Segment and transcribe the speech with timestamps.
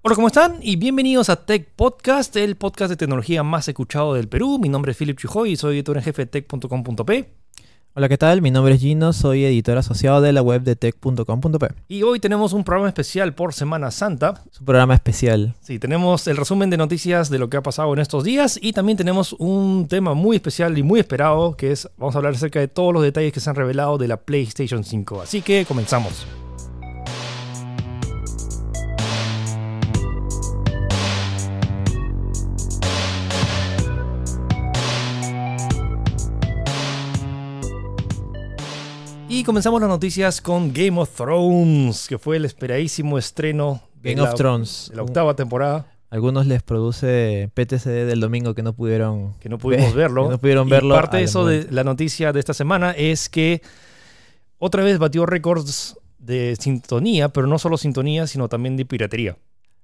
[0.00, 0.60] Hola, ¿cómo están?
[0.62, 4.60] Y bienvenidos a Tech Podcast, el podcast de tecnología más escuchado del Perú.
[4.60, 7.28] Mi nombre es Philip Chujoy y soy editor en jefe de tech.com.p.
[7.94, 8.40] Hola, ¿qué tal?
[8.40, 11.66] Mi nombre es Gino, soy editor asociado de la web de tech.com.p.
[11.88, 14.44] Y hoy tenemos un programa especial por Semana Santa.
[14.52, 15.56] Es un programa especial.
[15.62, 18.72] Sí, tenemos el resumen de noticias de lo que ha pasado en estos días y
[18.74, 22.60] también tenemos un tema muy especial y muy esperado que es, vamos a hablar acerca
[22.60, 25.22] de todos los detalles que se han revelado de la PlayStation 5.
[25.22, 26.24] Así que comenzamos.
[39.48, 44.28] Comenzamos las noticias con Game of Thrones, que fue el esperadísimo estreno de Game la,
[44.30, 44.88] of Thrones.
[44.90, 49.32] de la octava temporada, Algunos les produce PTCD del domingo que no pudieron.
[49.40, 50.24] que no pudimos Ve- verlo.
[50.24, 53.30] que no pudieron Y verlo parte de eso de la noticia de esta semana es
[53.30, 53.62] que
[54.58, 59.38] otra vez batió récords de sintonía, pero no solo sintonía, sino también de piratería.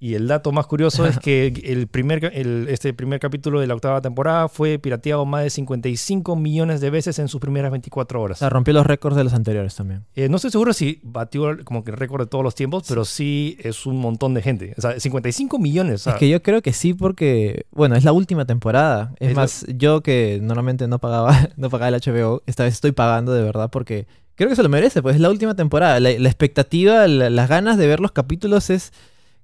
[0.04, 3.74] Y el dato más curioso es que el primer, el- este primer capítulo de la
[3.74, 8.23] octava temporada fue pirateado más de 55 millones de veces en sus primeras 24 O
[8.24, 8.38] horas.
[8.38, 10.04] sea, rompió los récords de los anteriores también.
[10.14, 13.06] Eh, no estoy seguro si batió como que el récord de todos los tiempos, pero
[13.06, 14.74] sí es un montón de gente.
[14.76, 16.02] O sea, 55 millones.
[16.02, 19.14] o sea, es que yo creo que sí, porque, bueno, es la última temporada.
[19.20, 23.32] Es, más, yo que normalmente no pagaba, no pagaba el HBO, esta vez estoy pagando
[23.32, 25.98] de verdad porque creo que se lo merece, pues es la última temporada.
[25.98, 28.92] La, la expectativa, la- las ganas de ver los capítulos es.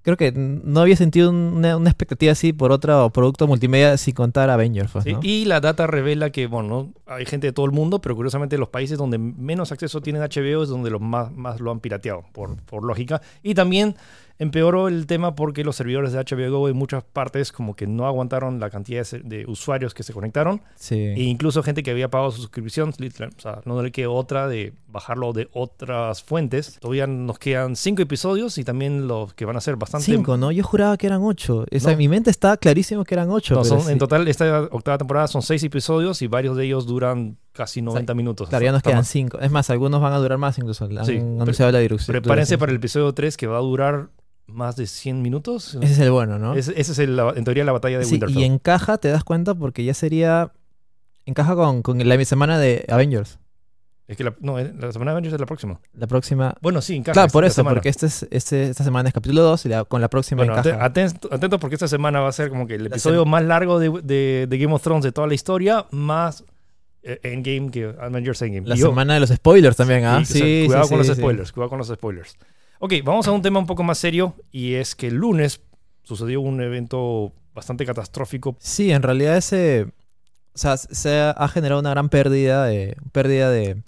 [0.03, 4.49] Creo que no había sentido una, una expectativa así por otro producto multimedia sin contar
[4.49, 4.91] Avengers.
[4.91, 5.21] pues, Sí, ¿no?
[5.23, 6.93] Y la data revela que, bueno, ¿no?
[7.07, 10.29] hay gente de todo el mundo, pero curiosamente los países donde menos acceso tienen a
[10.29, 13.21] HBO es donde los más, más lo han pirateado, por, por lógica.
[13.43, 13.95] Y también
[14.41, 18.07] empeoró el tema porque los servidores de HBO Go en muchas partes como que no
[18.07, 20.63] aguantaron la cantidad de, usuarios que se conectaron.
[20.77, 20.95] Sí.
[20.97, 24.49] E incluso gente que había pagado su suscripción, literal, o sea, no le quedó otra
[24.49, 26.79] de bajarlo de otras fuentes.
[26.81, 30.07] Todavía nos quedan cinco episodios y también los que van a ser bastante...
[30.07, 30.51] Cinco, ¿no?
[30.51, 31.67] Yo juraba que eran ocho.
[31.71, 31.93] O sea, No.
[31.93, 33.55] en mi mente estaba clarísimo que eran ocho.
[33.55, 33.93] No, pero son- sí.
[33.93, 38.15] En total, esta octava temporada son seis episodios y varios de ellos duran casi 90
[38.15, 38.49] minutos.
[38.49, 39.39] Claro, ya nos quedan cinco.
[39.39, 40.87] Es más, algunos van a durar más incluso.
[40.87, 42.13] Han Sí, anunciado la dirección.
[42.15, 44.09] Prepárense para el episodio 3 que va a durar
[44.53, 45.77] más de 100 minutos.
[45.81, 46.55] Ese es el bueno, ¿no?
[46.55, 48.39] Ese, ese es el- en teoría la batalla de Sí, Winterfell.
[48.39, 50.53] y encaja, te das cuenta, porque ya sería...
[51.27, 53.39] Encaja con, con la semana de Avengers.
[54.09, 55.79] Es que la, no, eh, la semana de Avengers es la próxima.
[55.95, 56.55] La próxima...
[56.61, 57.13] Bueno, sí, encaja.
[57.13, 57.75] Claro, esta- por eso, semana.
[57.77, 60.55] porque este es, este, esta semana es capítulo 2 y la- con la próxima Bueno,
[60.59, 60.77] encaja.
[60.77, 63.79] ate- atento, atento porque esta semana va a ser como que el episodio más largo
[63.79, 66.43] de, de- de Game of Thrones de toda la historia, más
[67.05, 68.67] eh, Endgame que Avengers Endgame.
[68.67, 70.25] la Y yo- semana de los spoilers también, ¿ah?
[70.25, 71.23] Sí, sea, Sí, cuidado sí, con sí, los sí.
[71.23, 72.37] spoilers, cuidado con los spoilers.
[72.83, 75.61] Ok, vamos a un tema un poco más serio y es que el lunes
[76.03, 78.57] sucedió un evento bastante catastrófico.
[78.59, 79.89] Sí, en realidad ese...
[80.55, 82.97] O sea, se ha, generado una gran pérdida de...
[83.13, 83.83] Pérdida de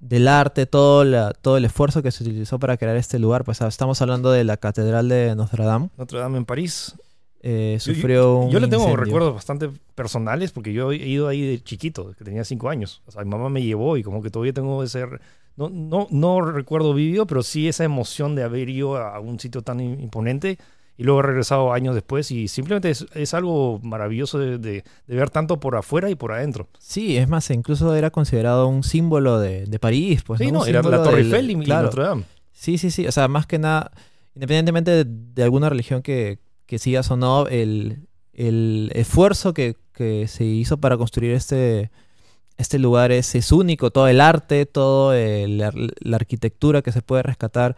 [0.00, 3.42] del arte, todo, la- todo el esfuerzo que se utilizó para crear este lugar.
[3.44, 5.88] Pues estamos hablando de la Catedral de Notre Dame.
[5.96, 6.94] Notre Dame en París.
[7.40, 9.02] Eh, Yo- sufrió un Yo le tengo incendio.
[9.02, 13.00] recuerdos bastante personales porque yo he ido ahí de chiquito, que tenía cinco años.
[13.06, 15.06] O sea, mi mamá me llevó y como que todavía tengo ese...
[15.56, 19.62] No, no, no recuerdo vivido, pero sí esa emoción de haber ido a un sitio
[19.62, 20.58] tan im- imponente
[20.96, 25.16] y luego he regresado años después y simplemente es, es algo maravilloso de, de- de
[25.16, 26.68] ver tanto por afuera y por adentro.
[26.78, 30.22] Sí, es más, incluso era considerado un símbolo de, de París.
[30.24, 31.84] Pues, sí, no, era la Torre Eiffel y, claro.
[31.86, 32.24] Notre Dame.
[32.52, 33.06] Sí, sí, sí.
[33.06, 33.90] O sea, más que nada,
[34.34, 40.26] independientemente de, de alguna religión que, que sigas o no, el, el esfuerzo que, que
[40.28, 41.90] se hizo para construir este,
[42.56, 43.90] este lugar es, es único.
[43.90, 45.16] Todo el arte, toda
[45.48, 47.76] la, la arquitectura que se puede rescatar.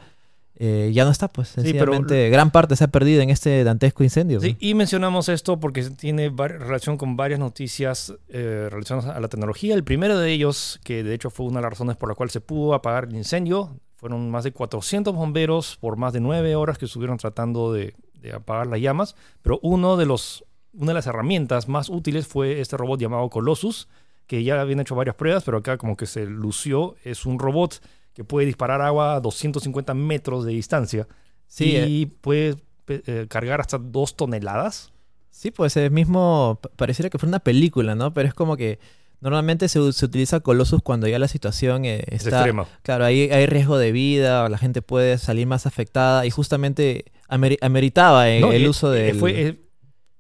[0.59, 4.03] eh, ya no está, pues pero- sencillamente gran parte se ha perdido en este dantesco
[4.04, 4.41] incendio.
[4.41, 9.75] Sí, y mencionamos esto porque tiene relación con varias noticias eh, relacionadas a la tecnología.
[9.75, 12.31] El primero de ellos, que de hecho fue una de las razones por la cual
[12.31, 16.78] se pudo apagar el incendio, fueron más de 400 bomberos por más de nueve horas
[16.78, 19.15] que estuvieron tratando de, de apagar las llamas.
[19.42, 20.42] Pero uno de los,
[20.72, 23.88] una de las herramientas más útiles fue este robot llamado Colossus,
[24.26, 26.97] que ya habían hecho varias pruebas, pero acá como que se lució.
[27.04, 27.81] Es un robot
[28.12, 31.06] que puede disparar agua a 250 metros de distancia
[31.47, 34.92] Sí, eh, y puede pe- eh, cargar hasta dos toneladas.
[35.30, 38.12] Sí, pues es mismo, pa- pareciera que fuera una película, ¿no?
[38.15, 38.78] Pero es como que
[39.21, 42.39] normalmente se, se utiliza Colossus cuando ya la situación eh, Es está...
[42.39, 42.66] extrema.
[42.83, 47.59] Claro, ahí hay riesgo de vida, la gente puede salir más afectada y justamente ameri-
[47.60, 49.15] ameritaba eh, No, el eh, uso eh, de...
[49.15, 49.60] fue, eh,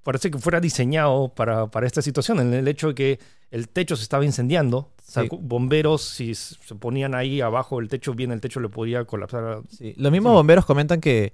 [0.02, 3.18] parece que fuera diseñado para, para esta situación, en el hecho de que
[3.50, 4.90] el techo se estaba incendiando.
[5.40, 9.60] bomberos, si se ponían ahí abajo del techo, bien el techo le podía colapsar.
[9.70, 10.34] Sí, Los mismos Sí.
[10.34, 11.32] bomberos comentan que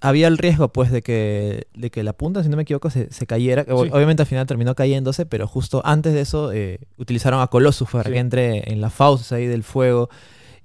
[0.00, 3.10] había el riesgo, pues, de que, de que la punta, si no me equivoco, se,
[3.12, 3.64] se cayera.
[3.64, 3.70] Sí.
[3.72, 8.08] Obviamente al final terminó cayéndose, pero justo antes de eso eh, utilizaron a Colossus para
[8.10, 10.08] que entre en las fauces ahí del fuego.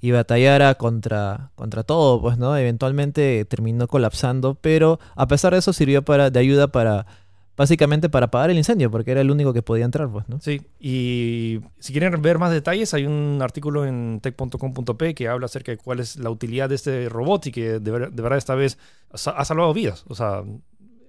[0.01, 2.57] y batallara contra, contra todo, pues, ¿no?
[2.57, 7.05] Eventualmente terminó colapsando, pero a pesar de eso sirvió para, de ayuda para,
[7.55, 10.39] básicamente para apagar el incendio, porque era el único que podía entrar, pues, ¿no?
[10.41, 15.71] Sí, y si quieren ver más detalles, hay un artículo en tech.com.p que habla acerca
[15.71, 18.55] de cuál es la utilidad de este robot y que de, ver- de verdad esta
[18.55, 18.77] vez
[19.11, 20.03] ha salvado vidas.
[20.07, 20.43] O sea,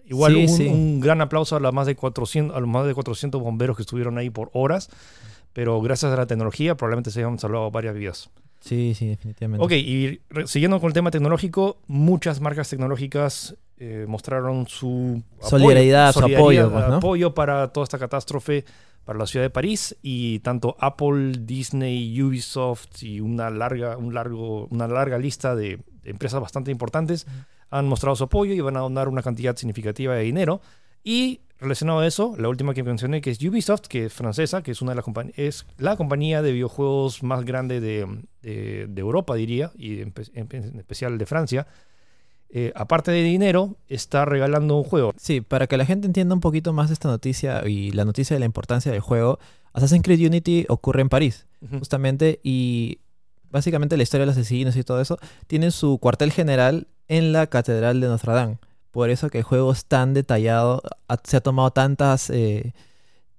[0.06, 0.66] igual Sí, un, sí.
[0.68, 3.82] un gran aplauso a, las más de 400, a los más de 400 bomberos que
[3.82, 4.90] estuvieron ahí por horas,
[5.54, 8.30] pero gracias a la tecnología probablemente se hayan salvado varias vidas.
[8.64, 9.64] Sí, sí, definitivamente.
[9.64, 16.12] Ok, y siguiendo con el tema tecnológico, muchas marcas tecnológicas eh, mostraron su apoyo- Solidaridad,
[16.12, 16.94] su apoyo, pues, ¿no?
[16.96, 18.64] apoyo para toda esta catástrofe
[19.04, 24.66] para la ciudad de París y tanto Apple, Disney, Ubisoft y una larga, un largo,
[24.70, 27.26] una larga lista de, de empresas bastante importantes
[27.70, 30.62] han mostrado su apoyo y van a donar una cantidad significativa de dinero.
[31.02, 34.70] Y relacionado a eso, la última que mencioné que es Ubisoft, que es francesa, que
[34.72, 38.06] es una de las compañías, es la compañía de videojuegos más grande de,
[38.42, 41.66] de- de Europa, diría, y en, en- en especial de Francia.
[42.56, 45.12] Eh, aparte de dinero, está regalando un juego.
[45.16, 48.40] Sí, para que la gente entienda un poquito más esta noticia y la noticia de
[48.40, 49.38] la importancia del juego,
[49.72, 51.46] Assassin's Creed Unity ocurre en París,
[51.78, 52.98] justamente, y
[53.50, 55.18] básicamente la historia de los asesinos y todo eso
[55.48, 58.58] tienen su cuartel general en la Catedral de Notre Dame.
[58.94, 60.80] Por eso que el juego es tan detallado,
[61.24, 62.30] se ha tomado tantas...
[62.30, 62.72] eh,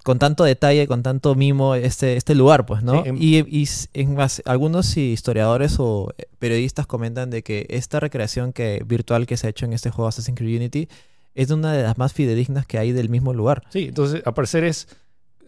[0.03, 3.01] con tanto detalle, con tanto mimo este, este lugar, pues, ¿no?
[3.01, 7.65] Sí, em- y, y s- en más, algunos historiadores o eh, periodistas comentan de que
[7.71, 10.89] esta recreación que, virtual que se ha hecho en este juego Assassin's Creed Unity
[11.33, 13.63] es una de las más fidedignas que hay del mismo lugar.
[13.71, 14.87] Sí, entonces al parecer es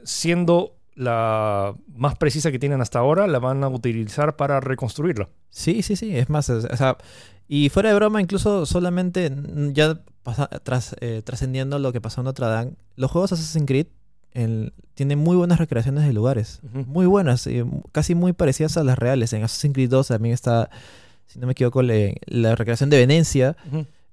[0.03, 5.29] siendo la más precisa que tienen hasta ahora, la van a utilizar para reconstruirla.
[5.49, 6.97] Sí, sí, sí, es más, o sea,
[7.47, 9.31] y fuera de broma, incluso solamente
[9.73, 13.87] ya pasa- tras, eh, trascendiendo lo que pasó en Notre Dame, los juegos Assassin's Creed
[14.33, 18.97] el- tienen muy buenas recreaciones de lugares, muy buenas, eh, casi muy parecidas a las
[18.97, 19.31] reales.
[19.33, 20.69] En Assassin's Creed 2 también está,
[21.27, 23.55] si no me equivoco, le- la recreación de Venecia.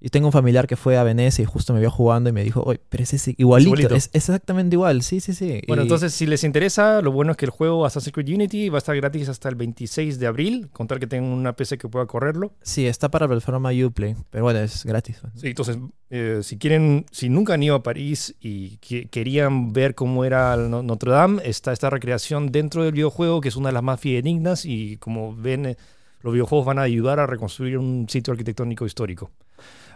[0.06, 2.45] Y tengo un familiar que fue a Venecia y justo me vio jugando y me
[2.45, 3.95] dijo, oye, pero ese es igualito, igualito.
[3.95, 5.62] es exactamente igual, sí, sí, sí.
[5.67, 8.69] Bueno, Y- entonces si les interesa, lo bueno es que el juego Assassin's Creed Unity
[8.69, 11.89] va a estar gratis hasta el 26 de abril, contar que tengan una PC que
[11.89, 12.53] pueda correrlo.
[12.61, 15.23] Sí, está para plataforma Uplay, pero bueno, es gratis.
[15.37, 15.79] Sí, entonces,
[16.11, 20.55] eh, si quieren, si nunca han ido a París y que- querían ver cómo era
[20.59, 24.67] Notre Dame, está esta recreación dentro del videojuego, que es una de las más fidedignas
[24.67, 25.77] y como ven, eh,
[26.21, 29.31] los videojuegos van a ayudar a reconstruir un sitio arquitectónico histórico.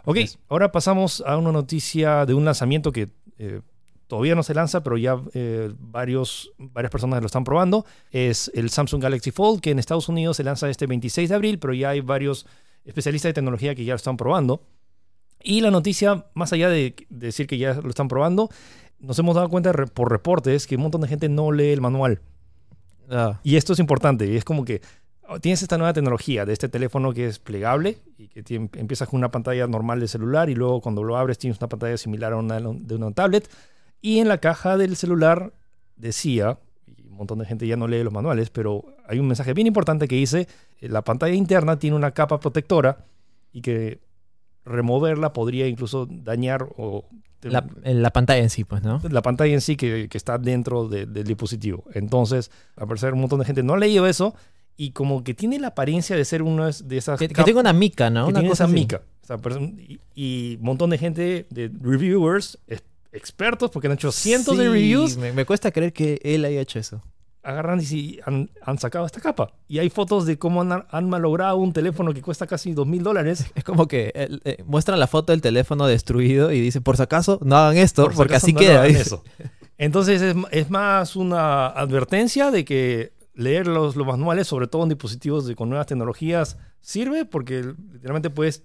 [0.05, 0.39] Ok, Yes.
[0.49, 3.09] ahora pasamos a una noticia de un lanzamiento que
[3.39, 3.61] eh,
[4.07, 7.85] todavía no se lanza, pero ya eh, varios, varias personas lo están probando.
[8.11, 11.59] Es el Samsung Galaxy Fold, que en Estados Unidos se lanza este 26 de abril,
[11.59, 12.47] pero ya hay varios
[12.85, 14.63] especialistas de tecnología que ya lo están probando.
[15.43, 18.49] Y la noticia, más allá de decir que ya lo están probando,
[18.99, 22.21] nos hemos dado cuenta por reportes que un montón de gente no lee el manual.
[23.11, 24.37] Ah, Y esto es importante.
[24.37, 24.81] Es como que
[25.41, 29.19] tienes esta nueva tecnología de este teléfono que es plegable y que tiene- empiezas con
[29.19, 32.37] una pantalla normal de celular y luego cuando lo abres tienes una pantalla similar a
[32.37, 33.49] una de una tablet.
[34.01, 35.53] Y en la caja del celular
[35.97, 39.53] decía, y un montón de gente ya no lee los manuales, pero hay un mensaje
[39.55, 40.47] bien importante que dice,
[40.81, 43.05] eh, la pantalla interna tiene una capa protectora
[43.53, 44.01] y que
[44.65, 47.05] removerla podría incluso dañar o
[47.43, 49.01] la, en la pantalla en sí, pues, ¿no?
[49.11, 51.85] la pantalla en sí que, que está dentro de- del dispositivo.
[51.95, 54.35] Entonces, al parecer, un montón de gente no ha leído eso
[54.79, 57.75] y como que tiene la apariencia de ser uno de esas Que, que tenga una
[57.75, 58.25] mica, ¿no?
[58.25, 59.03] que Una tiene cosa esa mica.
[59.23, 59.77] O sea, person-
[60.15, 62.57] y, un montón de gente, de reviewers,
[63.13, 66.79] expertos, porque han hecho cientos de reviews, Me, me cuesta creer que él haya hecho
[66.79, 67.03] eso.
[67.43, 69.53] agarran y sí, han, han sacado esta capa.
[69.69, 73.03] Y hay fotos de cómo han, han malogrado un teléfono que cuesta casi dos mil
[73.03, 73.47] dólares.
[73.55, 77.03] Es como que eh, eh, muestran la foto del teléfono destruido y dice, por si
[77.03, 78.83] acaso, no hagan esto, Por si porque acaso así no queda.
[78.83, 79.25] hagan eso.
[79.79, 84.89] Entonces es, es más una advertencia de que leer los, los manuales, sobre todo en
[84.89, 88.65] dispositivos de- con nuevas tecnologías, sirve porque literalmente puedes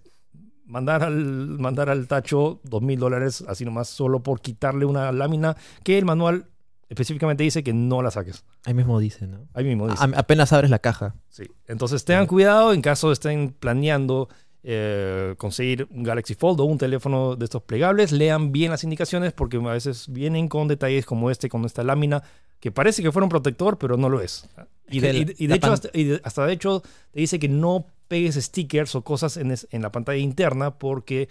[0.66, 1.16] mandar al,
[1.60, 6.06] mandar al tacho dos mil dólares así nomás solo por quitarle una lámina que el
[6.06, 6.48] manual
[6.90, 8.46] específicamente dice que no la saques.
[8.66, 9.48] Ahí mismo dice, ¿no?
[9.54, 10.04] Ahí mismo dice.
[10.04, 11.16] A- apenas abres la caja.
[11.30, 11.44] Sí.
[11.68, 14.28] Entonces tengan cuidado en caso estén planeando
[14.64, 18.12] eh, conseguir un Galaxy Fold o un teléfono de estos plegables.
[18.12, 22.24] Lean bien las indicaciones porque a veces vienen con detalles como este, con esta lámina,
[22.60, 24.48] que parece que fuera un protector, pero no lo es.
[24.90, 27.86] Y de, y y hecho, hasta, y de- hasta de hecho, te dice que no
[28.08, 31.28] pegues stickers o cosas en, es- en la pantalla interna porque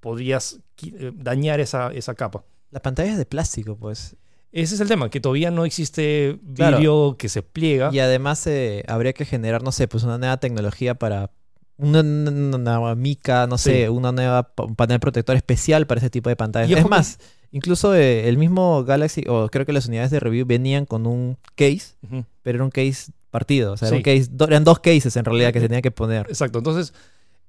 [0.00, 2.44] podrías eh, dañar esa, esa capa.
[2.70, 4.16] La pantalla es de plástico, pues.
[4.52, 6.78] Ese es el tema, que todavía no existe Claro.
[6.78, 7.90] vídeo que se pliega.
[7.92, 11.30] Y además eh, habría que generar, no sé, pues una nueva tecnología para
[11.78, 13.88] una, una- mica, no sé, Sí.
[13.88, 16.70] una nueva panel protector especial para ese tipo de pantallas.
[16.70, 17.18] Y es que- más,
[17.52, 21.36] incluso eh, el mismo Galaxy, o creo que las unidades de review venían con un
[21.54, 21.94] case,
[22.42, 23.72] pero era un case partido.
[23.72, 25.90] O sea, era un case- do- eran dos cases en realidad que se tenía que
[25.90, 26.26] poner.
[26.28, 26.94] Exacto, entonces,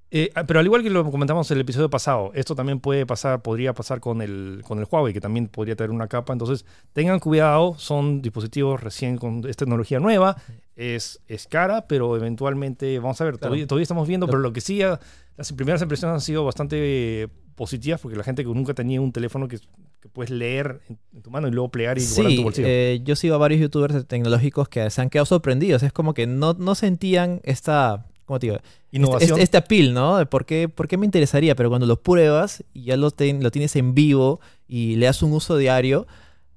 [0.10, 3.42] eh, pero al igual que lo comentamos en el episodio pasado, esto también puede pasar,
[3.42, 6.32] podría pasar con el, con el Huawei, que también podría tener una capa.
[6.34, 10.38] Entonces, tengan cuidado, son dispositivos recién con es tecnología nueva,
[10.76, 13.48] es, es cara, pero eventualmente, vamos a ver, Claro.
[13.50, 15.00] todavía, todavía estamos viendo, pero lo que sí, ah,
[15.36, 19.12] las primeras impresiones han sido bastante eh, positivas, porque la gente que nunca tenía un
[19.12, 19.58] teléfono que,
[20.00, 22.68] que puedes leer en, tu mano y luego plegar y guardar en Sí, tu bolsillo.
[22.70, 25.82] eh, yo sigo a varios youtubers tecnológicos que se han quedado sorprendidos.
[25.84, 28.58] Es como que no, no sentían esta, ¿cómo te digo?
[28.58, 29.32] Este, Innovación.
[29.32, 30.24] este, este appeal, ¿no?
[30.30, 33.50] Por qué, por qué me interesaría, pero cuando lo pruebas y ya lo, ten- lo
[33.50, 36.06] tienes en vivo y le das un uso diario,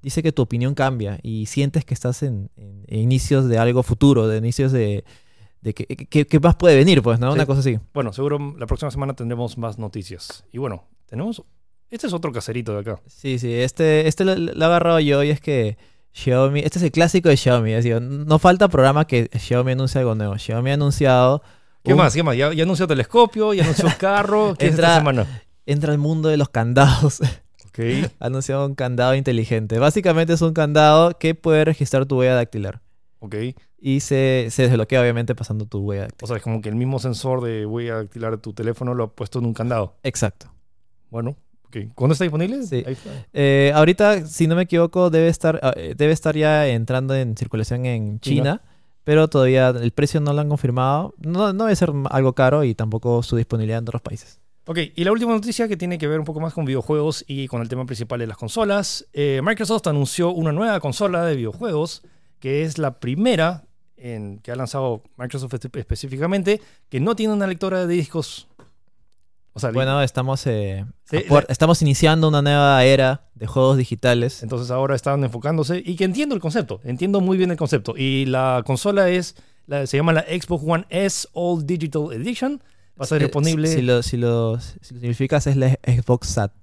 [0.03, 3.81] dice que tu opinión cambia y sientes que estás en, en- en inicios de algo
[3.83, 5.03] futuro, de inicios de,
[5.61, 7.31] de que, que- que más puede venir, pues, ¿no?
[7.31, 7.35] Sí.
[7.35, 7.79] Una cosa así.
[7.93, 10.43] Bueno, seguro la próxima semana tendremos más noticias.
[10.51, 11.41] Y bueno, tenemos...
[11.89, 13.01] Este es otro caserito de acá.
[13.05, 15.77] Sí, sí, este, este lo, lo he agarrado yo y es que
[16.13, 19.99] Xiaomi, este es el clásico de Xiaomi, es decir, no falta programa que Xiaomi anuncie
[19.99, 20.37] algo nuevo.
[20.37, 21.41] Xiaomi ha anunciado...
[21.83, 22.13] ¿Qué un- más?
[22.13, 22.35] ¿Qué más?
[22.37, 24.53] Ya, ya anunció telescopio, ya anunció carro.
[24.59, 25.41] ¿Qué es Entra- esta semana?
[25.65, 27.19] Entra al mundo de los candados.
[27.73, 27.79] Ok.
[28.19, 29.79] ha anunciado un candado inteligente.
[29.79, 32.81] Básicamente es un candado que puede registrar tu huella dactilar.
[33.19, 33.35] Ok.
[33.79, 36.27] Y se, se desbloquea obviamente pasando tu huella O dactilar.
[36.27, 39.15] sea, es como que el mismo sensor de huella dactilar de tu teléfono lo ha
[39.15, 39.95] puesto en un candado.
[40.03, 40.53] Exacto.
[41.09, 41.37] Bueno.
[41.95, 42.61] ¿Cuándo está disponible?
[42.63, 42.83] Sí.
[42.85, 43.09] Ahí está.
[43.31, 47.37] Eh, ahorita, si no me equivoco, debe estar, ah, eh, debe estar ya entrando en
[47.37, 48.61] circulación en China.
[49.03, 51.13] Pero todavía el precio no lo han confirmado.
[51.17, 54.39] No, debe ser algo caro y tampoco su disponibilidad en otros países.
[54.67, 57.47] Ok, y la última noticia que tiene que ver un poco más con videojuegos y
[57.47, 59.07] con el tema principal de las consolas.
[59.11, 62.03] Eh, Microsoft anunció una nueva consola de videojuegos
[62.39, 63.63] que es la primera
[63.97, 68.47] en, que ha lanzado Microsoft espe- específicamente que no tiene una lectora de discos.
[69.53, 74.43] O sea, Bueno, estamos, eh, Sí, la- estamos iniciando una nueva era de juegos digitales.
[74.43, 77.95] Entonces ahora están enfocándose y que entiendo el concepto, entiendo muy bien el concepto.
[77.97, 79.35] Y la consola es,
[79.67, 82.61] la- se llama la Xbox One S All Digital Edition.
[83.01, 83.67] Va a Eh, disponible.
[83.67, 86.53] Si, si lo, si, lo, si lo significas es la Xbox SAT.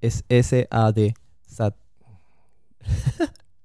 [0.00, 1.14] Es S-A-D.
[1.46, 1.74] SAT.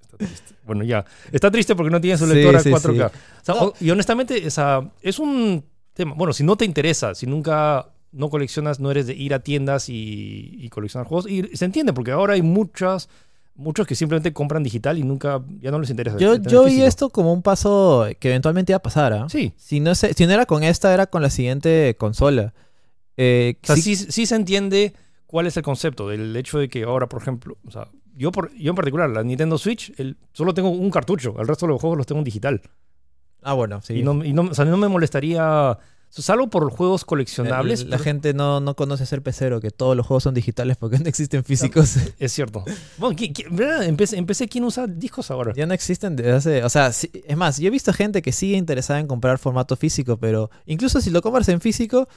[0.01, 0.55] Está triste.
[0.65, 1.05] Bueno, ya.
[1.31, 3.09] Está triste porque no tiene su lectora sí, 4K.
[3.11, 3.17] sí.
[3.41, 3.61] O sea, No.
[3.67, 6.13] o- y honestamente, o sea, es un tema.
[6.15, 9.89] Bueno, si no te interesa, si nunca no coleccionas, no eres de ir a tiendas
[9.89, 11.29] y, y coleccionar juegos.
[11.29, 13.09] Y se entiende porque ahora hay muchas.
[13.53, 16.17] Muchos que simplemente compran digital y nunca, ya no les interesa.
[16.17, 19.11] Yo, yo vi esto como un paso que eventualmente iba a pasar.
[19.13, 19.27] ¿ah?
[19.29, 22.53] Sí, Si, no se- si no era con esta, era con la siguiente consola.
[23.17, 24.93] Eh, O sea, sí- sí, sí se entiende
[25.27, 28.53] cuál es el concepto del hecho de que ahora, por ejemplo, o sea, yo, por,
[28.55, 31.81] yo en particular, la Nintendo Switch, el, solo tengo un cartucho, el resto de los
[31.81, 32.61] juegos los tengo en digital.
[33.43, 33.95] Ah, bueno, sí.
[33.95, 35.77] Y, no, y no, o sea, no me molestaría,
[36.11, 39.61] o sea, salvo por juegos coleccionables, La, la pero- gente no, no conoce ser pecero,
[39.61, 41.95] que todos los juegos son digitales porque no existen físicos.
[42.19, 42.63] es cierto.
[42.97, 43.83] Bueno, ¿qui- qui- ¿verdad?
[43.83, 45.53] Empecé, empecé, ¿quién usa discos ahora?
[45.55, 46.63] ya no existen desde hace...
[46.65, 49.75] O sea, sí- es más, yo he visto gente que sigue interesada en comprar formato
[49.77, 52.07] físico, pero incluso si lo compras en físico,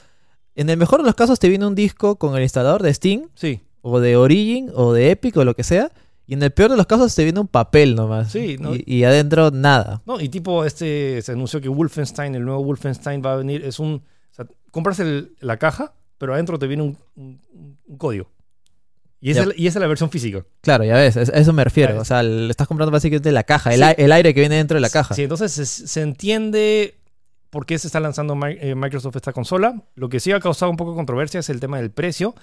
[0.55, 3.29] en el mejor de los casos te viene un disco con el instalador de Steam,
[3.35, 5.91] Sí, o de Origin, o de Epic, o lo que sea,
[6.27, 8.31] y en el peor de los casos te viene un papel nomás.
[8.31, 8.75] Sí, ¿no?
[8.75, 10.01] y, y adentro nada.
[10.05, 13.79] no, y tipo, este, se anunció que Wolfenstein, el nuevo Wolfenstein va a venir, es
[13.79, 17.39] un, o sea, compras el- la caja, pero adentro te viene un, un-
[17.87, 18.29] un código.
[19.21, 20.45] Y esa, es la- y esa es la versión física.
[20.61, 21.99] Claro, ya ves, es- a eso me refiero.
[21.99, 23.83] O sea, le estás comprando básicamente la caja, el, Sí.
[23.83, 25.15] ai- el aire que viene dentro de la caja.
[25.15, 26.95] Sí, entonces se, se entiende
[27.49, 29.81] por qué se está lanzando eh, Microsoft esta consola.
[29.95, 32.35] Lo que sí ha causado un poco de controversia es el tema del precio.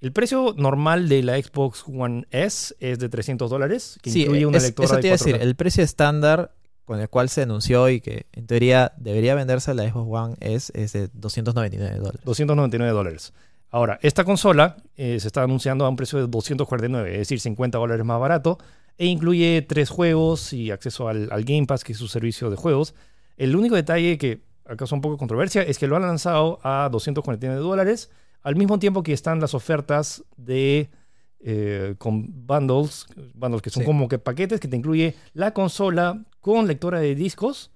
[0.00, 4.46] El precio normal de la Xbox One S es de 300 dólares, que Sí, incluye
[4.46, 5.42] una es- lectora eso de te iba a decir, 4K.
[5.42, 6.52] el precio estándar
[6.84, 10.70] con el cual se anunció y que en teoría debería venderse la Xbox One es,
[10.74, 12.20] es de 299 dólares.
[12.24, 13.32] 299 dólares.
[13.70, 17.78] Ahora, esta consola eh, se está anunciando a un precio de 249, es decir, 50
[17.78, 18.58] dólares más barato,
[18.98, 22.56] e incluye tres juegos y acceso al, al Game Pass, que es su servicio de
[22.56, 22.94] juegos.
[23.36, 26.88] El único detalle que acaso un poco de controversia es que lo han lanzado a
[26.90, 28.10] 249 dólares,
[28.42, 30.90] al mismo tiempo que están las ofertas de
[31.40, 33.86] eh, con bundles, bundles que son Sí.
[33.86, 37.70] como que paquetes que te incluye la consola con lectora de discos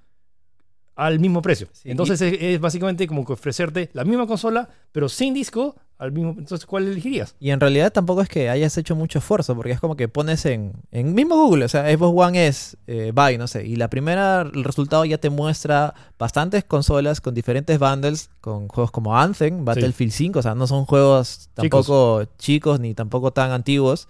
[1.01, 1.69] al mismo precio.
[1.73, 6.13] Sí, Entonces es, es básicamente como que ofrecerte la misma consola, pero sin disco, al
[6.13, 6.35] mismo.
[6.37, 7.35] Entonces, ¿cuál elegirías?
[7.41, 10.45] Y en realidad tampoco es que hayas hecho mucho esfuerzo, porque es como que pones
[10.45, 13.89] en, en mismo Google, o sea, Xbox One es eh, buy, no sé, y la
[13.89, 19.65] primera, el resultado ya te muestra bastantes consolas con diferentes bundles, con juegos como Anthem,
[19.65, 24.07] Battlefield 5, o sea, no son juegos tampoco chicos, ni tampoco tan antiguos,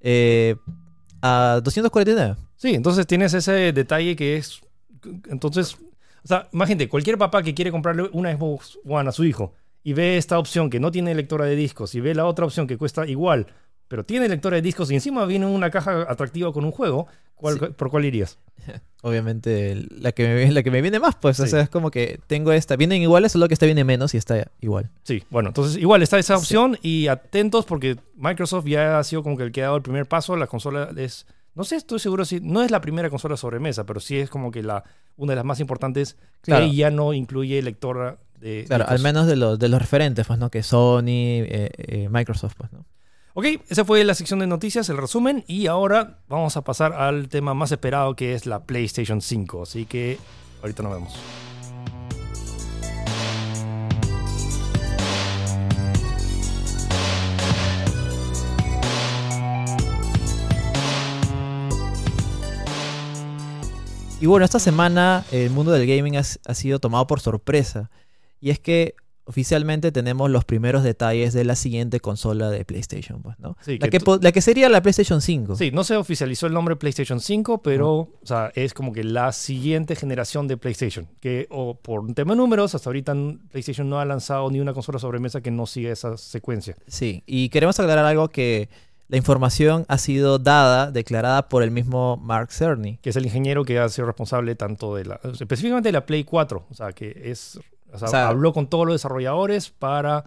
[0.00, 0.56] eh,
[1.20, 2.36] a 249.
[2.56, 4.60] Sí, entonces tienes ese detalle que es.
[5.28, 5.76] Entonces,
[6.24, 9.92] o sea, imagínate, cualquier papá que quiere comprarle una Xbox One a su hijo y
[9.92, 12.78] ve esta opción que no tiene lectora de discos y ve la otra opción que
[12.78, 13.46] cuesta igual
[13.86, 17.58] pero tiene lector de discos y encima viene una caja atractiva con un juego, ¿cuál-
[17.60, 17.66] Sí.
[17.76, 18.38] ¿por cuál irías?
[19.02, 21.38] Obviamente, la que, me, la que me viene más, pues.
[21.38, 22.76] O sea, es como que tengo esta.
[22.76, 24.90] Vienen iguales, solo que esta viene menos y está igual.
[25.02, 26.40] Sí, bueno, entonces igual está esa Sí.
[26.40, 29.82] opción y atentos porque Microsoft ya ha sido como que el que ha dado el
[29.82, 30.34] primer paso.
[30.36, 34.00] La consola es, no sé, estoy seguro si no es la primera consola sobremesa, pero
[34.00, 34.84] sí es como que la
[35.16, 36.66] una de las más importantes Claro.
[36.66, 38.96] que ya no incluye lectora de Claro, discos.
[38.98, 40.50] al menos de los, de los referentes, pues, ¿no?
[40.50, 42.84] Que Sony, eh, eh, Microsoft, pues, ¿no?
[43.36, 47.28] Ok, esa fue la sección de noticias, el resumen, y ahora vamos a pasar al
[47.28, 49.62] tema más esperado que es la PlayStation 5.
[49.62, 50.18] Así que
[50.62, 51.14] ahorita nos vemos.
[64.24, 67.90] Y bueno, esta semana el mundo del gaming ha, ha sido tomado por sorpresa.
[68.40, 68.94] Y es que
[69.26, 73.58] oficialmente tenemos los primeros detalles de la siguiente consola de PlayStation, pues, ¿no?
[73.60, 75.56] Sí, la, que la que sería la PlayStation 5.
[75.56, 79.30] Sí, no se oficializó el nombre PlayStation 5, pero o sea, es como que la
[79.32, 81.06] siguiente generación de PlayStation.
[81.20, 83.14] Que o por un tema de números, hasta ahorita
[83.50, 86.76] PlayStation no ha lanzado ni una consola sobremesa que no siga esa secuencia.
[86.86, 88.70] Sí, y queremos aclarar algo que
[89.08, 92.98] la información ha sido dada, declarada por el mismo Mark Cerny.
[93.02, 95.20] Que es el ingeniero que ha sido responsable tanto de la.
[95.38, 96.66] específicamente de la Play 4.
[96.70, 97.58] O sea, que es.
[97.92, 100.24] O sea, O sea- habló con todos los desarrolladores para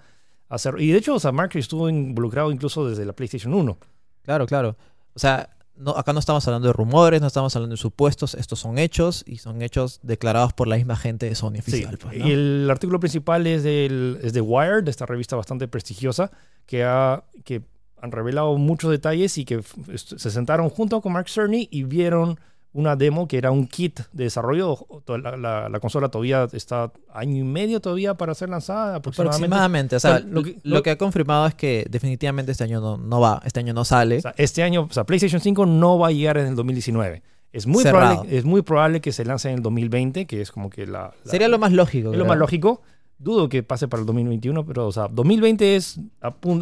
[0.49, 0.75] hacer.
[0.79, 3.77] Y de hecho, o sea, Mark estuvo involucrado incluso desde la PlayStation 1.
[4.23, 4.75] Claro, claro.
[5.15, 8.59] O sea, no, acá no estamos hablando de rumores, no estamos hablando de supuestos, estos
[8.59, 11.97] son hechos y son hechos declarados por la misma gente de Sony Sí, oficial.
[11.97, 12.27] pues, ¿no?
[12.27, 16.31] y el artículo principal es, del, es de Wired, de esta revista bastante prestigiosa,
[16.65, 17.61] que, ha, que
[18.01, 19.61] han revelado muchos detalles y que
[19.95, 22.39] se sentaron junto con Mark Cerny y vieron
[22.73, 24.77] una demo que era un kit de desarrollo.
[25.07, 29.45] La, la- la consola todavía está año y medio todavía para ser lanzada aproximadamente.
[29.47, 29.95] Aproximadamente.
[29.95, 32.65] O sea, O sea, lo lo, que- que, lo- ha confirmado es que definitivamente este
[32.65, 34.17] año no, no va, este año no sale.
[34.17, 37.23] O sea, este año, o sea, PlayStation 5 no va a llegar en el 2019.
[37.51, 38.09] Es muy, Cerrado.
[38.17, 41.13] probable, es muy probable que se lance en el 2020, que es como que la...
[41.23, 42.11] la- Sería lo más lógico.
[42.11, 42.83] Es lo más lógico.
[43.19, 45.99] Dudo que pase para el 2021, pero, o sea, 2020 es.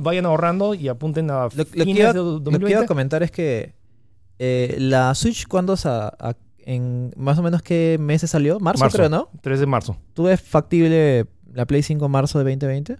[0.01, 2.71] vayan ahorrando y apunten a Lo, lo que iba, de lo que 2020.
[2.71, 3.73] iba a comentar es que
[4.39, 8.59] eh, la Switch, ¿cuándo sa- a- en más o menos qué meses salió?
[8.59, 8.97] Marzo, Marzo.
[8.97, 9.29] creo, ¿no?
[9.41, 9.97] 3 de marzo.
[10.13, 12.97] ¿Tú ves factible la Play 5 marzo de 2020?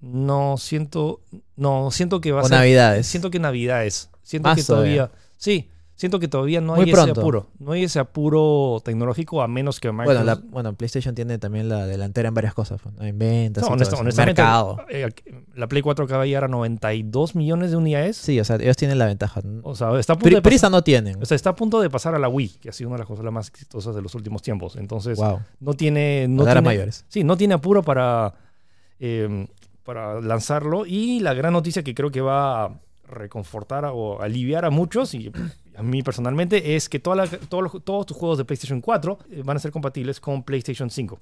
[0.00, 1.22] No siento.
[1.56, 2.58] No, siento que va a O ser.
[2.58, 3.06] Navidades.
[3.06, 4.10] Siento que Navidades.
[4.22, 5.06] Siento que todavía.
[5.08, 5.18] todavía.
[5.36, 7.48] Sí, siento que todavía no Muy hay ese apuro.
[7.58, 10.24] No hay ese apuro tecnológico a menos que Microsoft.
[10.24, 13.70] Bueno, la, bueno, PlayStation tiene también la delantera en varias cosas, pues, en ventas, No,
[13.74, 14.78] honestamente, mercado.
[14.88, 15.10] eh,
[15.54, 18.16] la Play 4 acaba de llegar a 92 millones de unidades.
[18.16, 19.42] Sí, o sea, ellos tienen la ventaja.
[19.62, 21.20] O sea, está a punto Pri- de prisa no tienen.
[21.22, 23.00] o sea, está a punto de pasar a la Wii, que ha sido una de
[23.00, 24.76] las consolas más exitosas de los últimos tiempos.
[24.76, 25.40] Entonces, wow.
[25.60, 26.26] no tiene.
[26.28, 27.04] No tiene mayores.
[27.08, 28.34] Sí, no tiene apuro para,
[29.00, 29.48] eh,
[29.84, 30.86] para lanzarlo.
[30.86, 32.80] Y la gran noticia que creo que va a
[33.10, 35.32] reconfortar o aliviar a muchos, y
[35.78, 39.18] a mí personalmente, es que toda la- todos los- todos tus juegos de PlayStation 4
[39.30, 41.20] eh, van a ser compatibles con PlayStation 5.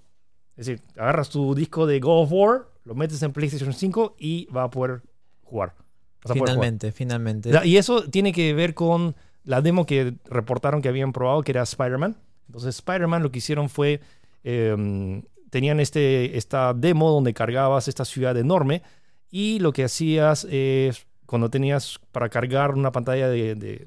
[0.56, 4.46] Es decir, agarras tu disco de God of War, lo metes en PlayStation 5 y
[4.46, 5.02] va a poder
[5.42, 5.74] jugar.
[6.22, 6.48] Vas a poder jugar.
[6.54, 7.50] Finalmente, finalmente.
[7.64, 9.14] Y eso tiene que ver con
[9.44, 12.16] la demo que reportaron que habían probado, que era Spider-Man.
[12.48, 14.00] Entonces, Spider-Man lo que hicieron fue.
[14.48, 18.82] eh, tenían este, esta demo donde cargabas esta ciudad enorme
[19.30, 21.04] y lo que hacías es.
[21.26, 23.86] Cuando tenías para cargar una pantalla de, de-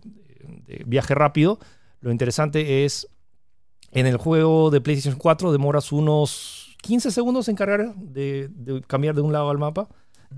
[0.65, 1.59] de viaje rápido,
[2.01, 3.07] lo interesante es.
[3.91, 9.15] En el juego de PlayStation 4 demoras unos 15 segundos en cargar, de, de cambiar
[9.15, 9.89] de un lado al mapa.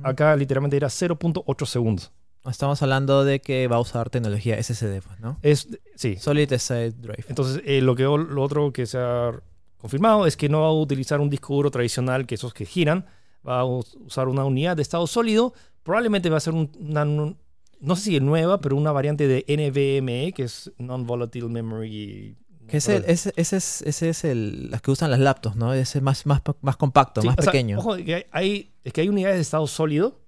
[0.04, 2.14] Acá literalmente era 0.8 segundos.
[2.50, 5.38] Estamos hablando de que va a usar tecnología SSD, pues, ¿no?
[5.42, 6.16] Es, sí.
[6.16, 7.26] Solid State Drive.
[7.28, 9.32] Entonces, eh, lo, que, lo otro que se ha
[9.78, 13.06] confirmado es que no va a utilizar un disco duro tradicional, que esos que giran.
[13.46, 15.54] Va a us- usar una unidad de estado sólido.
[15.84, 17.38] Probablemente va a ser un- una, un-
[17.82, 22.38] no sé si nueva, pero una variante de NVMe, que es Non-Volatile Memory.
[22.68, 25.74] Que es el, ese, ese es, ese es el, las que usan las laptops, ¿no?
[25.74, 27.80] Ese es más, más, más compacto, Sí, más sea, pequeño.
[27.80, 30.22] ojo, que hay- hay, es que hay unidades de estado sólido,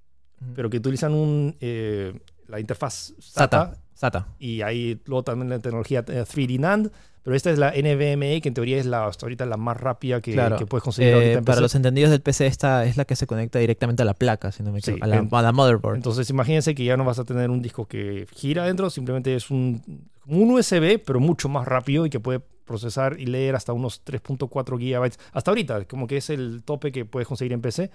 [0.56, 3.83] pero que utilizan un, eh, la interfaz SATA, SATA.
[4.04, 4.28] SATA.
[4.40, 6.90] y hay luego también la tecnología eh, 3D NAND,
[7.24, 10.20] pero esta es la NVMe, que en teoría es la, hasta ahorita la más rápida
[10.20, 10.58] que, Claro.
[10.58, 11.62] que puedes conseguir Eh, en para PC.
[11.62, 14.62] los entendidos del PC, esta es la que se conecta directamente a la placa, si
[14.62, 15.06] no me Sí, equivoco.
[15.06, 15.96] a, la, en- a la motherboard.
[15.96, 19.50] Entonces imagínense que ya no vas a tener un disco que gira adentro, simplemente es
[19.50, 19.82] un,
[20.28, 24.78] un USB, pero mucho más rápido y que puede procesar y leer hasta unos 3.4
[24.78, 25.18] gigabytes.
[25.32, 27.90] Hasta ahorita, como que es el tope que puedes conseguir en PC.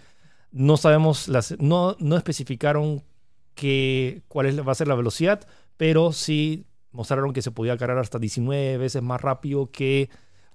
[0.53, 3.03] No sabemos, las, no, no especificaron
[3.55, 5.47] que, cuál es, va a ser la velocidad,
[5.79, 10.11] pero sí mostraron que se podía cargar hasta 19 veces más rápido que,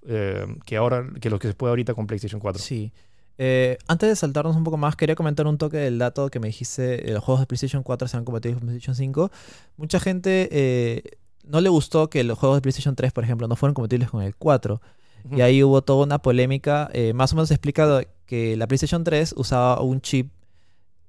[0.08, 2.62] eh, que ahora que lo que se puede ahorita con PlayStation 4.
[2.62, 2.94] Sí.
[3.40, 6.48] Eh, antes de saltarnos un poco más, quería comentar un toque del dato que me
[6.48, 9.32] dijiste, eh, los juegos de PlayStation 4 sean compatibles con PlayStation 5.
[9.78, 11.04] Mucha gente eh,
[11.44, 14.22] no le gustó que los juegos de PlayStation 3, por ejemplo, no fueron compatibles con
[14.22, 14.82] el 4.
[15.32, 16.90] Y ahí hubo toda una polémica.
[16.94, 20.32] eh, más o menos explicado que la PlayStation 3 usaba un chip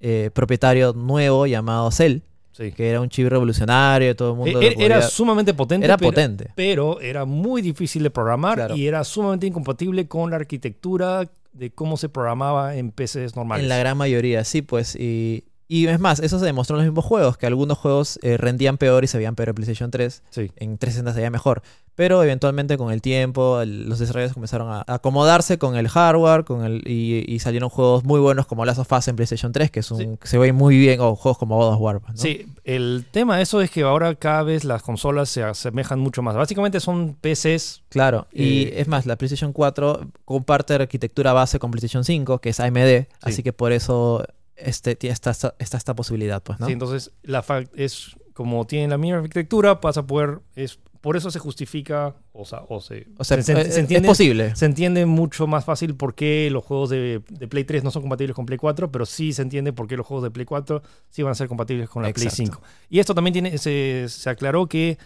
[0.01, 2.21] eh, propietario nuevo llamado Cell,
[2.57, 2.71] Sí.
[2.73, 4.61] que era un chip revolucionario, todo el mundo...
[4.63, 5.85] E- lo Era podía- sumamente potente.
[5.87, 6.51] era pero- potente.
[6.55, 8.77] pero era muy difícil de programar Claro.
[8.77, 13.65] y era sumamente incompatible con la arquitectura de cómo se programaba en PCs normales.
[13.65, 14.97] En la gran mayoría, sí, pues.
[14.97, 18.37] Y, y es más, eso se demostró en los mismos juegos, que algunos juegos eh,
[18.37, 20.23] rendían peor y se veían peor en PlayStation 3.
[20.31, 20.51] Sí.
[20.57, 21.63] En 360 se veía mejor.
[21.97, 26.65] Pero eventualmente con el tiempo, el- los desarrolladores comenzaron a acomodarse con el hardware con
[26.65, 29.79] el, y, y salieron juegos muy buenos como Last of Us en PlayStation 3, que
[29.81, 30.09] es un, Sí.
[30.21, 32.01] que se ve muy bien, o juegos como God of War.
[32.07, 32.17] ¿no?
[32.17, 36.21] Sí, el tema de eso es que ahora cada vez las consolas se asemejan mucho
[36.21, 36.35] más.
[36.35, 37.83] Básicamente son PCs.
[37.91, 42.49] Claro, y Eh, es más, la PlayStation 4 comparte arquitectura base con PlayStation 5, que
[42.51, 44.25] es AMD, así que por eso
[44.57, 46.67] este, tiene esta, esta, posibilidad, pues, ¿no?
[46.67, 50.41] Sí, entonces la es como tienen la misma arquitectura, vas a poder.
[50.57, 53.77] Es, por eso se justifica, o sea, o se, o sea, se- eh, se es
[53.77, 54.57] entiende, posible.
[54.57, 58.01] se entiende mucho más fácil por qué los juegos de, de Play 3 no son
[58.03, 60.83] compatibles con Play 4, pero sí se entiende por qué los juegos de Play 4
[61.11, 62.53] sí van a ser compatibles con la Play Exacto.
[62.55, 62.63] 5.
[62.89, 64.97] Y esto también tiene, se, se aclaró que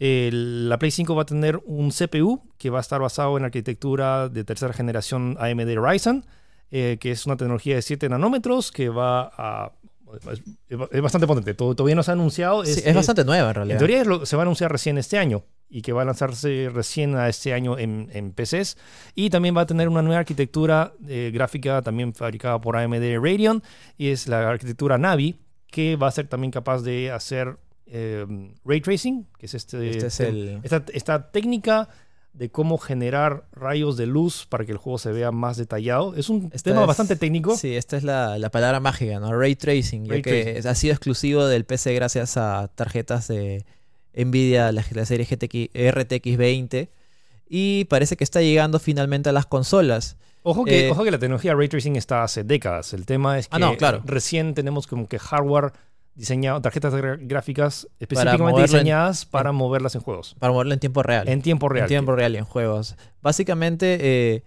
[0.00, 3.44] eh, la Play 5 va a tener un CPU que va a estar basado en
[3.44, 6.24] arquitectura de tercera generación AMD Ryzen,
[6.72, 9.72] eh, que es una tecnología de 7 nanómetros que va a...
[10.28, 10.42] Es,
[10.90, 12.64] es bastante potente, todavía no se ha anunciado.
[12.66, 13.76] Sí, es, bastante nueva en realidad.
[13.76, 16.04] En teoría es lo- se va a anunciar recién este año y que va a
[16.04, 18.76] lanzarse recién a este año en, en PCs.
[19.14, 23.62] Y también va a tener una nueva arquitectura eh, gráfica también fabricada por AMD Radeon
[23.96, 25.36] y es la arquitectura Navi
[25.68, 27.56] que va a ser también capaz de hacer
[27.86, 28.26] eh,
[28.66, 31.88] ray tracing, que es, este, Este es el- esta, esta técnica
[32.32, 36.14] de cómo generar rayos de luz para que el juego se vea más detallado.
[36.16, 37.56] Es un Esta tema es- bastante técnico.
[37.56, 39.38] Sí, esta es la, la palabra mágica, ¿no?
[39.38, 40.68] Ray tracing, ya Ray que tracing.
[40.70, 43.64] ha sido exclusivo del PC gracias a tarjetas de
[44.14, 46.90] Nvidia, la, la serie GTX, RTX 20.
[47.48, 50.16] Y parece que está llegando finalmente a las consolas.
[50.42, 52.94] Ojo que, Eh, ojo que la tecnología ray tracing está hace décadas.
[52.94, 54.02] El tema es que Ah, no, claro.
[54.06, 55.72] recién tenemos como que hardware
[56.14, 60.36] diseñado, tarjetas gráficas específicamente en- diseñadas para moverlas en juegos.
[60.38, 61.28] Para moverlo en tiempo real.
[61.28, 61.84] En tiempo real.
[61.84, 62.96] En tiempo real y en juegos.
[63.22, 64.42] Básicamente, eh,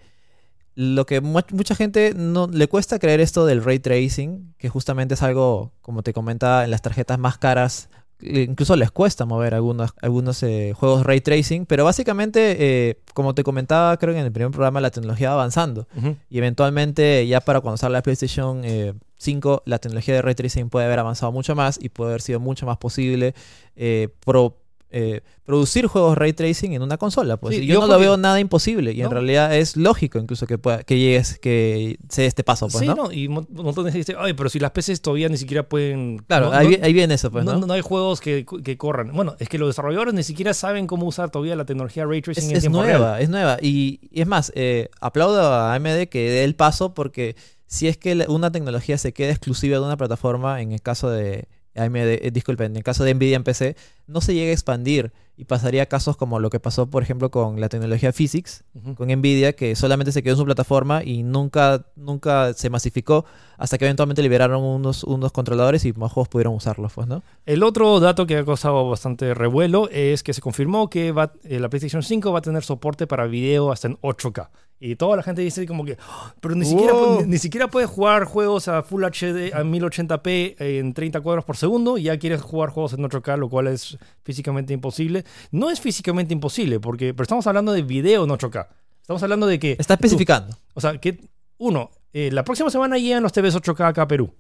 [0.75, 5.13] lo que mu- mucha gente no le cuesta creer esto del ray tracing, que justamente
[5.15, 7.89] es algo, como te comentaba, en las tarjetas más caras,
[8.21, 13.33] eh, incluso les cuesta mover algunos, algunos eh, juegos ray tracing, pero básicamente, eh, como
[13.33, 15.87] te comentaba, creo que en el primer programa, la tecnología va avanzando.
[16.29, 18.93] Y eventualmente, ya para cuando salga la PlayStation eh,
[19.25, 22.39] 5, la tecnología de ray tracing puede haber avanzado mucho más y puede haber sido
[22.39, 23.33] mucho más posible
[23.75, 24.57] eh, pro-
[24.91, 27.35] eh, producir juegos ray tracing en una consola.
[27.35, 27.57] Pues.
[27.57, 28.93] Sí, yo no lo veo nada imposible.
[28.93, 32.67] Y en realidad es lógico incluso que, pueda, que llegues, que se dé este paso.
[32.69, 32.95] Pues, sí, ¿no?
[32.95, 33.11] ¿no?
[33.11, 36.19] Y un montón de gente dice, ay, pero si las PCs todavía ni siquiera pueden...
[36.19, 37.67] Claro, no- ahí, ahí viene eso, pues, no, ¿no?
[37.67, 39.11] no hay juegos que, que corran.
[39.11, 42.43] Bueno, es que los desarrolladores ni siquiera saben cómo usar todavía la tecnología ray tracing
[42.45, 43.21] Es, en es tiempo nueva, real.
[43.21, 43.57] es nueva.
[43.61, 47.35] Y, y es más, eh, aplaudo a AMD que dé el paso porque
[47.67, 51.47] si es que una tecnología se queda exclusiva de una plataforma, en el caso de
[51.75, 53.75] AMD, eh, disculpen, en el caso de Nvidia en PC,
[54.07, 57.29] no se llega a expandir y pasaría a casos como lo que pasó, por ejemplo,
[57.29, 58.63] con la tecnología Physics,
[58.95, 63.25] con Nvidia, que solamente se quedó en su plataforma y nunca, nunca se masificó
[63.57, 67.21] hasta que eventualmente liberaron unos, unos controladores y más juegos pudieron usarlos, pues, ¿no?
[67.45, 71.59] El otro dato que ha causado bastante revuelo es que se confirmó que va, eh,
[71.59, 74.49] la PlayStation 5 va a tener soporte para video hasta en 8K.
[74.79, 77.89] Y toda la gente dice como que, "Ah, pero ni siquiera, ni, ni siquiera puedes
[77.89, 82.41] jugar juegos a Full HD, a 1080p en 30 cuadros por segundo, y ya quieres
[82.41, 85.23] jugar juegos en 8K, lo cual es físicamente imposible.
[85.51, 88.67] No es físicamente imposible, porque, pero estamos hablando de video en 8K.
[89.01, 89.71] Estamos hablando de que...
[89.79, 90.57] Está tú- especificando.
[90.73, 91.19] o sea, que,
[91.57, 94.33] uno, eh, la próxima semana llegan los TVs 8K acá a Perú.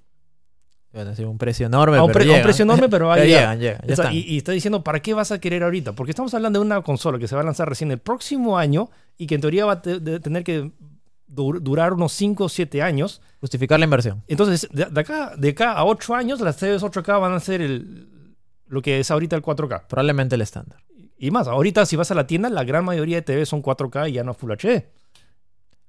[0.91, 3.57] Bueno, sí, un precio enorme, A un, pre- precio enorme, pero va a Pero llegar.
[3.57, 4.13] llegan, llegan, ya O sea, están.
[4.15, 5.91] y, y está diciendo, ¿para qué vas a querer ahorita?
[5.93, 8.89] Porque estamos hablando de una consola que se va a lanzar recién el próximo año
[9.17, 10.71] y que en teoría va a tener que
[11.27, 13.21] dur- durar unos 5 o 7 años.
[13.39, 14.23] Justificar la inversión.
[14.27, 17.61] Entonces, de, de acá, de acá a 8 años, las TVs 8K van a ser
[17.61, 18.35] el,
[18.67, 19.87] lo que es ahorita el 4K.
[19.87, 20.79] Probablemente el estándar.
[21.17, 24.09] Y más, ahorita si vas a la tienda, la gran mayoría de TVs son 4K
[24.09, 24.83] y ya no Full HD.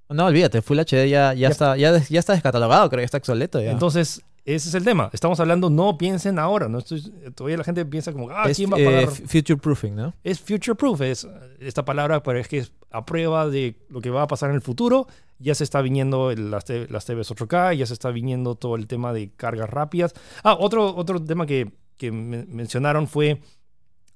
[0.09, 3.61] No, olvídate, Full HD ya, ya, Ya- está, ya está descatalogado, creo que está obsoleto
[3.61, 3.73] ya.
[3.73, 4.23] Entonces,
[4.55, 5.11] ese es el tema.
[5.13, 6.69] Estamos hablando, no piensen ahora.
[6.69, 9.03] No estoy- todavía la gente piensa como, ah, es ¿quién va a eh, pagar?
[9.05, 10.15] f- future proofing, ¿no?
[10.25, 11.27] es future proof, es
[11.61, 14.57] esta palabra, pero es que es a prueba de lo que va a pasar en
[14.57, 15.07] el futuro.
[15.39, 19.13] Ya se está viniendo las, las TVs 8K, ya se está viniendo todo el tema
[19.13, 20.15] de cargas rápidas.
[20.43, 23.41] Ah, otro, otro tema que, que men- mencionaron fue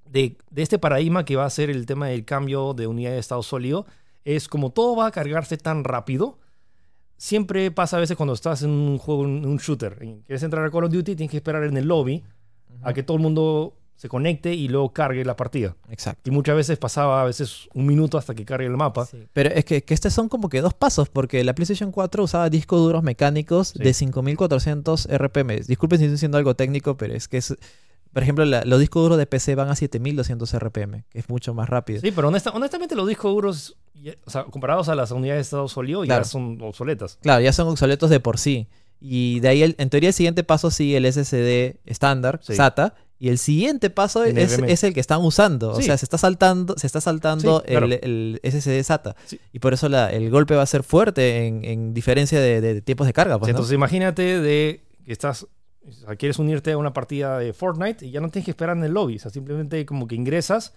[0.07, 3.19] de, de este paradigma que va a ser el tema del cambio de unidad de
[3.19, 3.87] estado sólido.
[4.25, 6.39] Es como todo va a cargarse tan rápido,
[7.21, 10.65] siempre pasa a veces cuando estás en un juego, en un shooter, y quieres entrar
[10.65, 12.25] a Call of Duty, tienes que esperar en el lobby
[12.83, 15.77] a que todo el mundo se conecte y luego cargue la partida.
[15.91, 16.31] Exacto.
[16.31, 19.05] Y muchas veces pasaba a veces un minuto hasta que cargue el mapa.
[19.05, 22.25] Sí, Pero es que, que estos son como que dos pasos, porque la PlayStation 4
[22.25, 23.81] usaba discos duros mecánicos Sí.
[23.81, 25.61] de 5400 RPM.
[25.67, 27.55] Disculpen si estoy diciendo algo técnico, pero es que es.
[28.13, 31.55] Por ejemplo, la- los discos duros de PC van a 7200 RPM, que es mucho
[31.55, 32.01] más rápido.
[32.01, 33.77] Sí, pero honesta- honestamente los discos duros,
[34.25, 36.23] o sea, comparados a las unidades de estado sólido, Claro.
[36.25, 37.19] ya son obsoletas.
[37.23, 38.69] Claro, ya son obsoletos de por sí.
[39.01, 42.55] Y de ahí, el- en teoría, el siguiente paso sigue el SSD estándar, Sí.
[42.55, 42.95] SATA.
[43.19, 45.73] Y el siguiente paso es, el que están usando.
[45.73, 47.85] O sea, se está saltando, se está saltando Sí, claro.
[47.87, 49.15] el, el SSD SATA.
[49.27, 49.39] Sí.
[49.53, 52.81] Y por eso la- el golpe va a ser fuerte en, en diferencia de, de
[52.81, 53.39] tiempos de carga.
[53.39, 53.51] Pues, ¿no?
[53.51, 55.47] Entonces imagínate de que estás,
[55.87, 58.77] o sea, quieres unirte a una partida de Fortnite y ya no tienes que esperar
[58.77, 59.17] en el lobby.
[59.17, 60.75] O sea, simplemente como que ingresas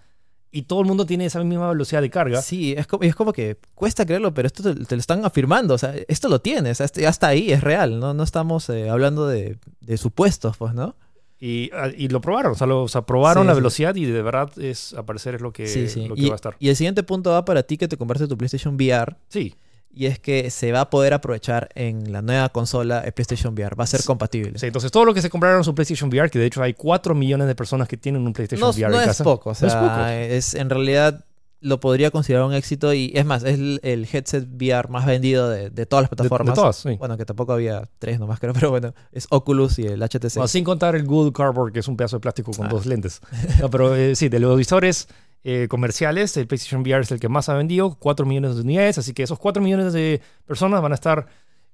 [0.50, 2.40] y todo el mundo tiene esa misma velocidad de carga.
[2.40, 5.74] Sí, es como, es como que cuesta creerlo, pero esto te, te lo están afirmando.
[5.74, 7.98] O sea, esto lo tienes, ya está ahí, es real.
[8.00, 10.96] No, no estamos eh, hablando de, de supuestos, pues, ¿no?
[11.40, 13.58] Y, ah, y lo probaron, o sea, lo, o sea, probaron Sí, la sí.
[13.60, 16.06] velocidad y de verdad es, al parecer es lo que, sí.
[16.08, 16.56] lo que Y, va a estar.
[16.58, 19.16] y el siguiente punto va para ti que te compraste tu PlayStation VR.
[19.28, 19.54] Sí,
[19.96, 23.78] Y es que se va a poder aprovechar en la nueva consola el PlayStation VR.
[23.78, 24.58] Va a ser compatible.
[24.58, 27.14] sí, entonces todo lo que se compraron su PlayStation VR, que de hecho hay 4
[27.14, 29.22] millones de personas que tienen un PlayStation No, VR no en es casa.
[29.24, 29.50] poco.
[29.50, 30.06] O No es sea, poco.
[30.08, 31.24] es, en realidad
[31.60, 32.92] lo podría considerar un éxito.
[32.92, 36.54] Y es más, es el, el headset VR más vendido de, de todas las plataformas.
[36.54, 36.96] De, todas, sí.
[36.98, 38.52] Bueno, que tampoco había tres nomás, creo.
[38.54, 40.46] Pero bueno, es Oculus y el HTC.
[40.46, 42.68] Sin contar el Good Cardboard, que es un pedazo de plástico con Ah.
[42.68, 43.20] dos lentes.
[43.60, 45.08] No, pero eh, sí, de los visores
[45.44, 48.98] eh, comerciales, el PlayStation VR es el que más ha vendido, 4 millones de unidades,
[48.98, 51.26] así que esos 4 millones de personas van a estar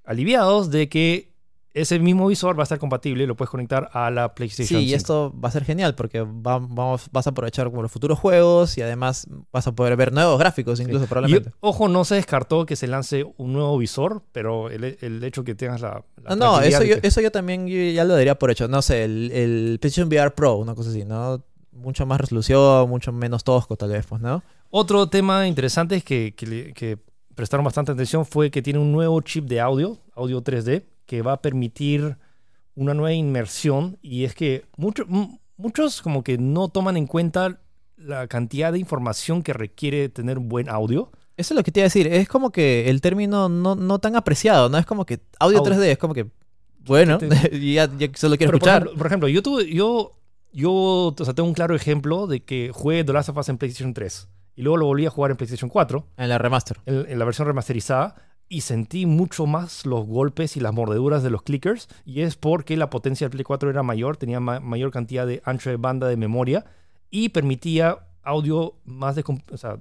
[0.04, 1.30] aliviados de que
[1.72, 4.86] ese mismo visor va a estar compatible y lo puedes conectar a la PlayStation Sí,
[4.86, 4.96] y 5.
[4.96, 8.76] esto va a ser genial porque va- vamos, vas a aprovechar como los futuros juegos
[8.76, 11.52] y además vas a poder ver nuevos gráficos incluso probablemente.
[11.60, 15.54] ojo, no se descartó que se lance un nuevo visor, pero el, el hecho que
[15.54, 16.04] tengas la...
[16.24, 18.66] la No, no, eso yo, eso yo también yo ya lo daría por hecho.
[18.66, 21.44] No sé, el, el PlayStation VR Pro, una cosa así, ¿no?
[21.72, 24.42] Mucho más resolución, mucho menos tosco tal vez, pues, ¿no?
[24.70, 26.98] Otro tema interesante es que, que
[27.34, 31.32] prestaron bastante atención fue que tiene un nuevo chip de audio, audio 3D, que va
[31.34, 32.16] a permitir
[32.74, 33.98] una nueva inmersión.
[34.02, 35.04] Y es que mucho-
[35.56, 37.60] muchos como que no toman en cuenta
[37.96, 41.10] la cantidad de información que requiere tener un buen audio.
[41.36, 42.06] Eso es lo que te iba a decir.
[42.08, 44.76] Es como que el término no, no tan apreciado, ¿no?
[44.78, 45.72] Es como que audio Audio.
[45.74, 46.26] 3D, es como que,
[46.84, 47.18] bueno,
[47.52, 48.76] ya, ya solo quiero Pero, por escuchar.
[48.82, 50.19] ejemplo, por ejemplo, yo, tuve, yo,
[50.52, 53.58] yo o sea, tengo un claro ejemplo de que jugué The Last of Us en
[53.58, 56.06] PlayStation 3 y luego lo volví a jugar en PlayStation 4.
[56.16, 56.78] En la remaster.
[56.86, 58.14] en, en la versión remasterizada
[58.48, 62.76] y sentí mucho más los golpes y las mordeduras de los clickers y es porque
[62.76, 66.08] la potencia del Play 4 era mayor, tenía ma- mayor cantidad de ancho de banda
[66.08, 66.64] de memoria
[67.10, 69.78] y permitía audio más, descom- o sea,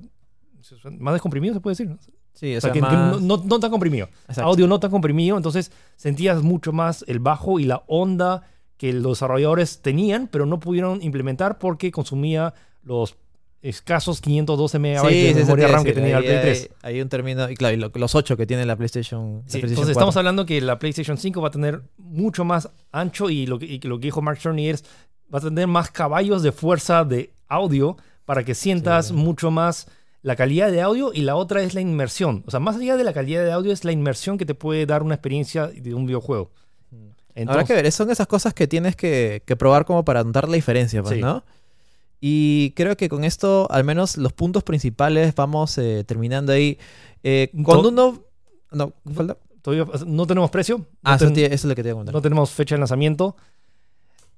[0.99, 1.97] más descomprimido, se puede decir.
[2.33, 4.07] Sí, O o sea, sea, que, no, no- no tan comprimido.
[4.27, 4.43] Exacto.
[4.43, 8.43] Audio no tan comprimido, entonces sentías mucho más el bajo y la onda
[8.79, 13.15] que los desarrolladores tenían, pero no pudieron implementar porque consumía los
[13.61, 16.69] escasos 512 megabytes Sí, de sí, memoria RAM que tenía el Ahí Play 3.
[16.81, 19.43] Hay, hay un término, y claro, y lo- los 8 que tiene la PlayStation.
[19.45, 19.91] la entonces 4.
[19.91, 23.65] estamos hablando que la PlayStation 5 va a tener mucho más ancho y lo que,
[23.65, 24.85] y lo que dijo Mark Cerny es
[25.33, 29.87] va a tener más caballos de fuerza de audio para que sientas mucho más
[30.21, 32.43] la calidad de audio y la otra es la inmersión.
[32.47, 34.85] O sea, más allá de la calidad de audio es la inmersión que te puede
[34.85, 36.51] dar una experiencia de un videojuego.
[37.41, 40.47] Habrá Entonces, que ver, son esas cosas que tienes que, que probar como para notar
[40.49, 41.21] la diferencia, pues, Sí.
[41.21, 41.43] ¿no?
[42.21, 46.77] Y creo que con esto, al menos los puntos principales, vamos eh, terminando ahí.
[47.23, 48.23] Eh, cuando uno...
[48.71, 49.37] No, falta.
[49.61, 51.93] todavía no tenemos precio, no, Ah, eso, ten- te- eso es lo que te iba
[51.93, 52.13] a comentar.
[52.13, 53.35] no tenemos fecha de lanzamiento.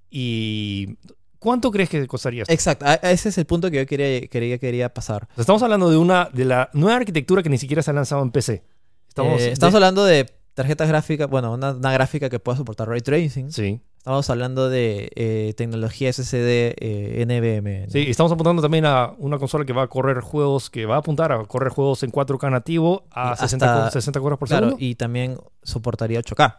[0.09, 0.97] ¿Y
[1.39, 2.53] cuánto crees que costaría esto?
[2.53, 5.27] Exacto, ese es el punto que yo quería, quería, quería pasar.
[5.37, 8.31] Estamos hablando de una de la nueva arquitectura que ni siquiera se ha lanzado en
[8.31, 8.63] PC.
[9.07, 12.87] Estamos, Eh, estamos de- hablando de tarjetas gráficas, bueno, una, una gráfica que pueda soportar
[12.89, 13.51] ray tracing.
[13.51, 13.81] Sí.
[13.97, 17.85] Estamos hablando de eh, tecnología SSD eh, NVMe.
[17.85, 17.91] ¿no?
[17.91, 20.99] Sí, estamos apuntando también a una consola que va a correr juegos, que va a
[20.99, 24.67] apuntar a correr juegos en 4K nativo a 60, hasta- cu- 60 cuadros por Claro,
[24.69, 24.83] segundo.
[24.85, 26.57] y también soportaría 8K.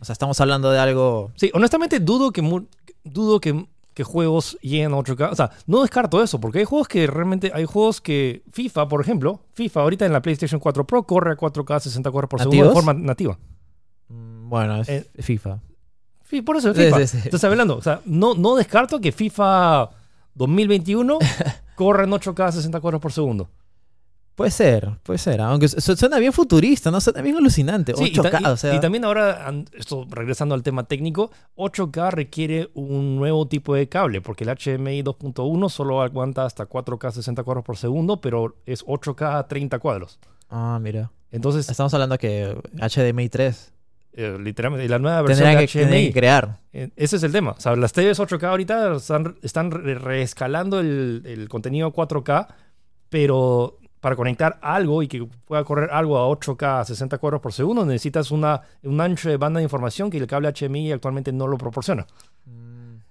[0.00, 1.32] O sea, estamos hablando de algo...
[1.36, 2.42] Sí, honestamente dudo que
[3.04, 5.30] dudo que, que juegos lleguen a 8K.
[5.32, 9.00] O sea, no descarto eso, porque hay juegos que realmente hay juegos que FIFA, por
[9.00, 12.68] ejemplo, FIFA ahorita en la PlayStation 4 Pro corre a 4K 60 cuadros por segundo
[12.68, 13.38] de forma nativa.
[14.08, 15.60] mm, Bueno, es Eh, FIFA.
[16.28, 16.98] Sí, por eso es FIFA.
[16.98, 17.18] sí, sí.
[17.24, 19.90] Entonces, hablando, o sea, no, no descarto que FIFA
[20.34, 21.18] 2021
[21.76, 23.48] corra en 8K 60 cuadros por segundo.
[24.34, 25.40] Puede ser, puede ser.
[25.40, 27.00] Aunque su- suena bien futurista, ¿no?
[27.00, 27.94] Suena bien alucinante.
[27.96, 28.74] Sí, y, ta- 8K, y- o sea...
[28.74, 34.20] y también ahora, esto regresando al tema técnico, 8K requiere un nuevo tipo de cable,
[34.20, 39.38] porque el HDMI 2.1 solo aguanta hasta 4K 60 cuadros por segundo, pero es 8K
[39.38, 40.18] a 30 cuadros.
[40.50, 41.10] Ah, mira.
[41.30, 43.72] Entonces, Estamos hablando que HDMI 3
[44.16, 46.60] eh, literalmente, la nueva versión de que, HDMI, que crear.
[46.72, 47.52] eh, ese es el tema.
[47.52, 52.46] O sea, las TVs 8K ahorita están, están re- reescalando el, el contenido 4K,
[53.08, 57.54] pero para conectar algo y que pueda correr algo a 8K a 60 cuadros por
[57.54, 61.46] segundo, necesitas una, un ancho de banda de información que el cable HDMI actualmente no
[61.46, 62.06] lo proporciona.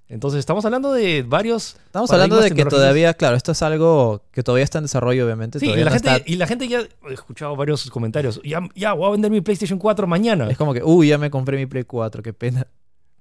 [0.07, 1.77] Entonces, estamos hablando de varios.
[1.87, 5.59] Estamos hablando de que todavía, claro, esto es algo que todavía está en desarrollo, obviamente.
[5.59, 8.39] Sí, y la, no gente, está- y la gente ya he escuchado varios comentarios.
[8.43, 10.47] Ya, ya voy a vender mi PlayStation 4 mañana.
[10.47, 12.67] Es como que, uy, ya me compré mi Play 4, qué pena.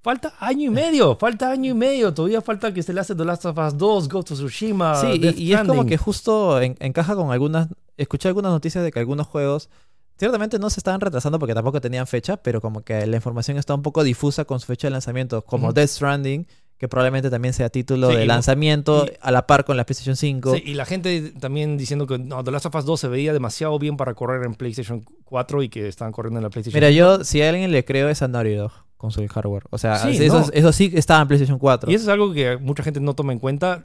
[0.03, 2.13] Falta año y medio, falta año y medio.
[2.13, 4.95] Todavía falta que se le hace The Last of Us 2, Ghost of Tsushima.
[4.95, 7.69] sí, Death y, y es como que justo en- encaja con algunas.
[7.95, 9.69] Escuché algunas noticias de que algunos juegos
[10.17, 13.73] ciertamente no se estaban retrasando porque tampoco tenían fecha, pero como que la información está
[13.75, 15.71] un poco difusa con su fecha de lanzamiento, como.
[15.71, 19.77] Death Stranding, que probablemente también sea título Sí, de lanzamiento y- a la par con
[19.77, 20.55] la PlayStation 5.
[20.55, 23.31] Sí, y la gente también diciendo que no, The Last of Us 2 se veía
[23.31, 26.89] demasiado bien para correr en PlayStation 4 y que estaban corriendo en la PlayStation Mira,
[26.91, 28.71] yo, si a alguien le creo, es a Naughty Dog
[29.03, 29.63] con su hardware.
[29.69, 30.45] O sea, Sí, eso, no.
[30.53, 31.91] eso sí estaba en PlayStation 4.
[31.91, 33.83] Y eso es algo que mucha gente no toma en cuenta.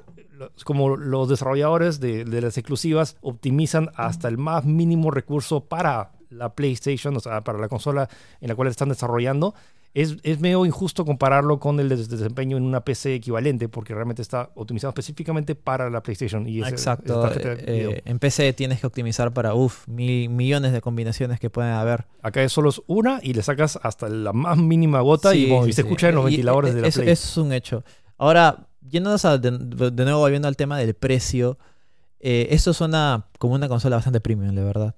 [0.62, 6.54] Como los desarrolladores de, de las exclusivas optimizan hasta el más mínimo recurso para la
[6.54, 8.08] PlayStation, o sea, para la consola
[8.40, 9.54] en la cual están desarrollando,
[9.94, 14.22] es, es medio injusto compararlo con el des- desempeño en una PC equivalente, porque realmente
[14.22, 16.46] está optimizado específicamente para la PlayStation.
[16.48, 17.26] Y ese- Exacto.
[17.26, 22.06] esa eh, en PC tienes que optimizar para, uff, millones de combinaciones que pueden haber.
[22.22, 25.64] Acá es solo una y le sacas hasta la más mínima gota y, Sí, bueno,
[25.64, 25.88] sí, y se sí.
[25.88, 27.12] escucha en los Y, ventiladores eh, de la eso, Play.
[27.12, 27.84] eso es un hecho.
[28.18, 31.58] Ahora, yéndonos a- de, de nuevo volviendo al tema del precio,
[32.20, 34.94] eh, esto suena como una consola bastante premium, la verdad.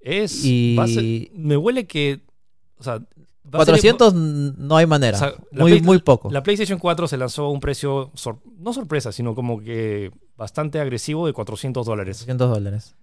[0.00, 0.44] Es.
[0.86, 2.20] ser- me huele que.
[2.78, 3.00] O sea.
[3.54, 5.16] Va a ser- 400 no hay manera.
[5.16, 6.30] O sea, la muy, Play- muy poco.
[6.30, 10.80] La PlayStation 4 se lanzó a un precio, sor- no sorpresa, sino como que bastante
[10.80, 12.18] agresivo de 400 dólares.
[12.18, 12.94] 400 dólares.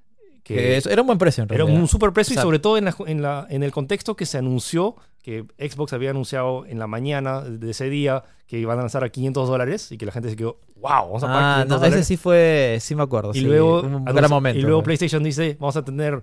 [0.43, 1.81] Que Que eso era un buen precio en era realidad.
[1.81, 4.15] un super precio O sea- y sobre todo en, la, en, la- en el contexto
[4.15, 8.77] que se anunció, que Xbox había anunciado en la mañana de ese día que iban
[8.77, 11.43] a lanzar a 500 dólares y que la gente se quedó, wow, vamos a pagar
[11.43, 13.31] Ah, 500 no, ese sí fue, sí me acuerdo.
[13.33, 14.59] y sí, luego, un momento.
[14.59, 14.83] y luego.
[14.83, 16.21] PlayStation dice, vamos a tener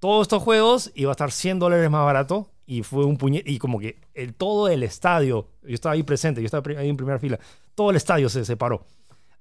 [0.00, 2.50] todos estos juegos y va a estar 100 dólares más barato.
[2.70, 3.42] Y fue un puñet.
[3.48, 6.96] Y como que el, todo el estadio, yo estaba ahí presente, yo estaba ahí en
[6.96, 7.38] primera fila,
[7.74, 8.86] todo el estadio se separó.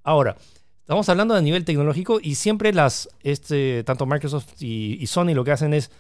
[0.04, 0.36] Ahora,
[0.80, 5.44] estamos hablando a nivel tecnológico y siempre las, este, tanto Microsoft y, y Sony lo
[5.44, 5.92] que hacen es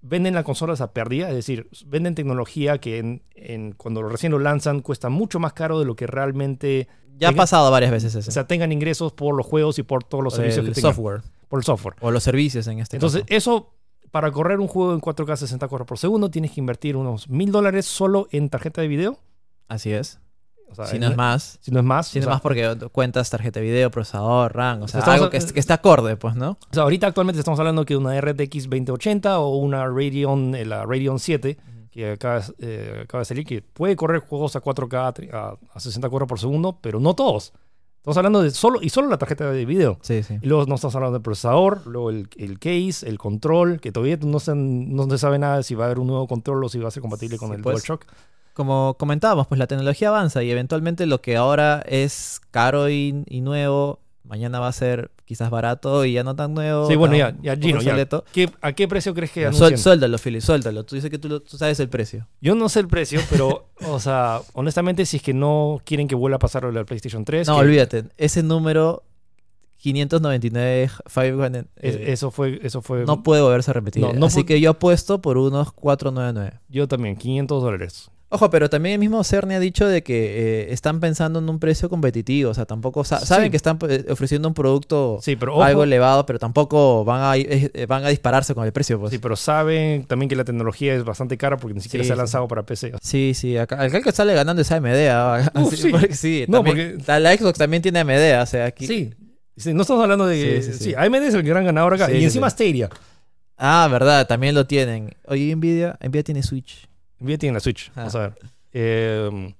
[0.00, 4.38] venden las consolas a pérdida, es decir, venden tecnología que en, en- cuando recién lo
[4.38, 8.28] lanzan cuesta mucho más caro de lo que realmente Ya ha pasado varias veces eso.
[8.30, 10.74] o sea, tengan ingresos por los juegos y por todos los Por servicios el que
[10.74, 11.20] tengan, software.
[11.48, 11.94] por el software.
[12.00, 13.34] O los servicios en este Entonces, caso.
[13.36, 13.74] eso,
[14.12, 17.50] para correr un juego en 4K 60 cuadros por segundo, tienes que invertir unos mil
[17.50, 19.18] dólares solo en tarjeta de video.
[19.66, 20.20] Así es.
[20.70, 21.58] O sea, si no es más.
[21.60, 22.06] Si no es más.
[22.06, 24.82] Si no es más porque cuentas tarjeta de video, procesador, RAM.
[24.82, 26.50] O sea, algo que, es- que está acorde, pues, ¿no?
[26.52, 30.84] o sea, ahorita actualmente estamos hablando que una RTX 2080 o una Radeon, eh, la
[30.86, 31.58] Radeon 7,
[31.90, 35.58] que acaba, eh, acaba de salir, que puede correr juegos a 4K a, tri- a-
[35.74, 37.52] a 60 cuadros por segundo, pero no todos.
[38.02, 39.96] Estamos hablando de solo, y solo la tarjeta de video.
[40.02, 40.36] Sí, sí.
[40.42, 44.18] Y luego no estamos hablando del procesador, luego el, el case, el control, que todavía
[44.26, 46.68] no se, no se sabe nada de si va a haber un nuevo control o
[46.68, 47.74] si va a ser compatible con Sí, el pues.
[47.86, 48.04] DualShock.
[48.54, 53.40] Como comentábamos, pues la tecnología avanza y eventualmente lo que ahora es caro y, y
[53.40, 56.88] nuevo, mañana va a ser quizás barato y ya no tan nuevo.
[56.88, 57.90] Sí, bueno, ya, ya, Gino, ya.
[57.90, 58.24] obsoleto.
[58.32, 59.76] ¿Qué- ¿A qué precio crees que anuncian?
[59.78, 60.84] suéltalo, Philly, suéltalo.
[60.84, 62.28] Tú dices que tú, lo- tú sabes el precio.
[62.40, 66.14] Yo no sé el precio, pero, o sea, honestamente, si es que no quieren que
[66.14, 68.04] vuelva a pasar lo de la PlayStation 3, no, que olvídate.
[68.16, 69.02] Ese número
[69.78, 74.02] 599, 500, es- eh, eso fue, eso fue, no puede volverse a repetir.
[74.02, 76.60] No, no Así que yo apuesto por unos 499.
[76.68, 78.10] yo también, 500 dólares.
[78.34, 81.58] Ojo, pero también el mismo Cerny ha dicho de que eh, están pensando en un
[81.58, 82.50] precio competitivo.
[82.50, 83.50] O sea, tampoco sa- saben Sí.
[83.50, 87.36] que están eh, ofreciendo un producto Sí, pero ojo, algo elevado, pero tampoco van a,
[87.36, 88.98] eh, van a dispararse con el precio.
[88.98, 89.10] Pues.
[89.12, 92.14] sí, pero saben también que la tecnología es bastante cara porque ni siquiera Sí, se
[92.14, 92.92] ha lanzado para PC.
[93.02, 95.60] Sí, sí, acá, acá el que sale ganando es AMD.
[95.62, 95.90] Uf, sí.
[95.90, 98.86] porque sí, No, también- porque- la, Xbox también tiene AMD, o sea, aquí...
[98.86, 99.10] Sí.
[99.74, 100.62] No estamos hablando de...
[100.62, 100.94] Sí.
[100.96, 102.10] AMD es el gran ganador acá.
[102.10, 102.48] Y encima.
[102.48, 102.88] Stadia.
[103.58, 105.10] Ah, verdad, también lo tienen.
[105.26, 106.88] Oye, Nvidia, Nvidia tiene Switch.
[107.22, 107.88] Nvidia tiene la Switch.
[107.90, 107.92] Ah.
[107.96, 108.32] Vamos a ver.
[108.72, 109.54] Eh,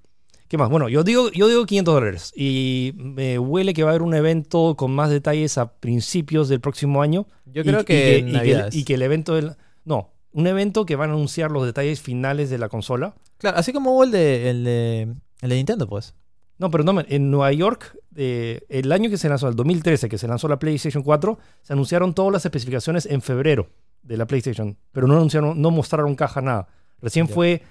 [0.48, 0.68] ¿Qué más?
[0.68, 2.32] Bueno, yo digo, yo digo 500 dólares.
[2.36, 6.60] Y me huele que va a haber un evento con más detalles a principios del
[6.60, 7.26] próximo año.
[7.46, 9.52] Yo Y- creo y que, y que, y que el evento del...
[9.84, 13.14] No, un evento que van a anunciar los detalles finales de la consola.
[13.38, 15.02] Claro, así como hubo el de, el de,
[15.40, 16.14] el de Nintendo, pues.
[16.58, 20.18] No, pero no, en Nueva York, eh, el año que se lanzó, el 2013, que
[20.18, 23.68] se lanzó la PlayStation 4, se anunciaron todas las especificaciones en febrero
[24.02, 26.68] de la PlayStation, pero no anunciaron, no mostraron caja nada.
[27.02, 27.34] Recién Ya.
[27.34, 27.62] fue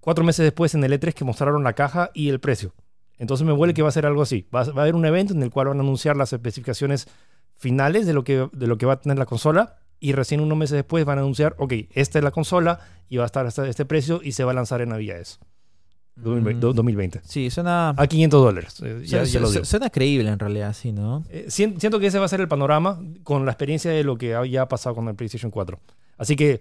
[0.00, 2.72] cuatro meses después en el E3 que mostraron la caja y el precio.
[3.18, 4.46] Entonces me huele que va a ser algo así.
[4.54, 7.08] Va, a- va a haber un evento en el cual van a anunciar las especificaciones
[7.56, 10.56] finales de lo que, de lo que va a tener la consola y recién unos
[10.56, 12.80] meses después van a anunciar, ok, esta es la consola
[13.10, 15.38] y va a estar hasta este precio y se va a lanzar en Navidades.
[16.16, 16.66] 2020.
[16.66, 17.20] Mm, 2020.
[17.24, 18.80] Sí, suena, A 500 dólares.
[18.82, 19.64] eh, ya, su- ya lo su- digo.
[19.64, 21.24] suena creíble en realidad, sí, ¿no?
[21.30, 24.16] Eh, sien- siento que ese va a ser el panorama con la experiencia de lo
[24.16, 25.78] que ya ha pasado con el PlayStation 4.
[26.18, 26.60] Así que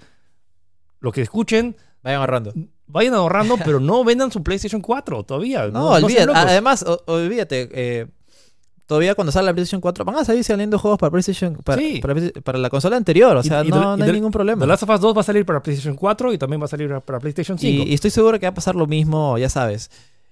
[0.99, 2.53] los que escuchen, Vayan ahorrando.
[2.87, 5.67] vayan ahorrando, pero no vendan su PlayStation 4 todavía.
[5.67, 6.25] No, olvídate.
[6.27, 6.41] locos.
[6.43, 7.69] Además, o- olvídate.
[7.73, 8.07] eh,
[8.85, 11.99] todavía cuando sale la PlayStation 4 van a salir saliendo juegos para PlayStation para, Sí.
[12.01, 13.35] para, para la consola anterior.
[13.37, 14.61] O sea, y no, no hay ningún problema.
[14.61, 16.69] The Last of Us 2 va a salir para PlayStation 4 y también va a
[16.69, 17.83] salir para PlayStation 5.
[17.87, 19.91] Y, estoy seguro que va a pasar lo mismo, ya sabes.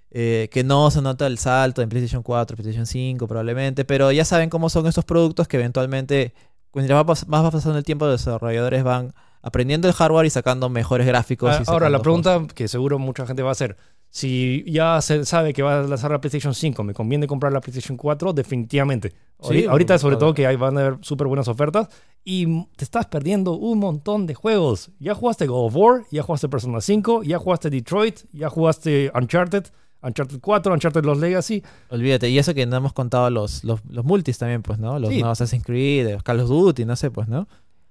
[0.09, 4.23] eh, que no se nota el salto en PlayStation 4, PlayStation 5 probablemente, pero ya
[4.23, 6.33] saben cómo son estos productos que eventualmente,
[6.73, 9.13] mientras más va pasando el tiempo, los desarrolladores van
[9.47, 11.51] aprendiendo el hardware y sacando mejores gráficos.
[11.53, 12.53] Ah, y Ahora, la pregunta juegos.
[12.53, 13.77] que seguro mucha gente va a hacer,
[14.09, 17.59] si ya se sabe que va a lanzar la PlayStation 5, ¿me conviene comprar la
[17.61, 18.33] PlayStation 4?
[18.33, 19.13] Definitivamente.
[19.41, 21.89] Sí, ahorita, sobre todo, que ahí van a haber súper buenas ofertas
[22.23, 24.89] y te estás perdiendo un montón de juegos.
[24.99, 29.65] Ya jugaste God of War, ya jugaste Persona 5, ya jugaste Detroit, ya jugaste Uncharted,
[30.01, 31.61] Uncharted 4, Uncharted Los Legacy.
[31.89, 34.97] Olvídate, y eso que no hemos contado los, los, los multis también, pues, ¿no?
[34.99, 35.19] Los Sí.
[35.19, 37.47] nuevos Assassin's Creed, los Call of Duty, no sé, pues, ¿no?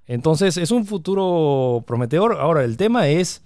[0.07, 2.39] Entonces, es un futuro prometedor.
[2.41, 3.43] Ahora, el tema es,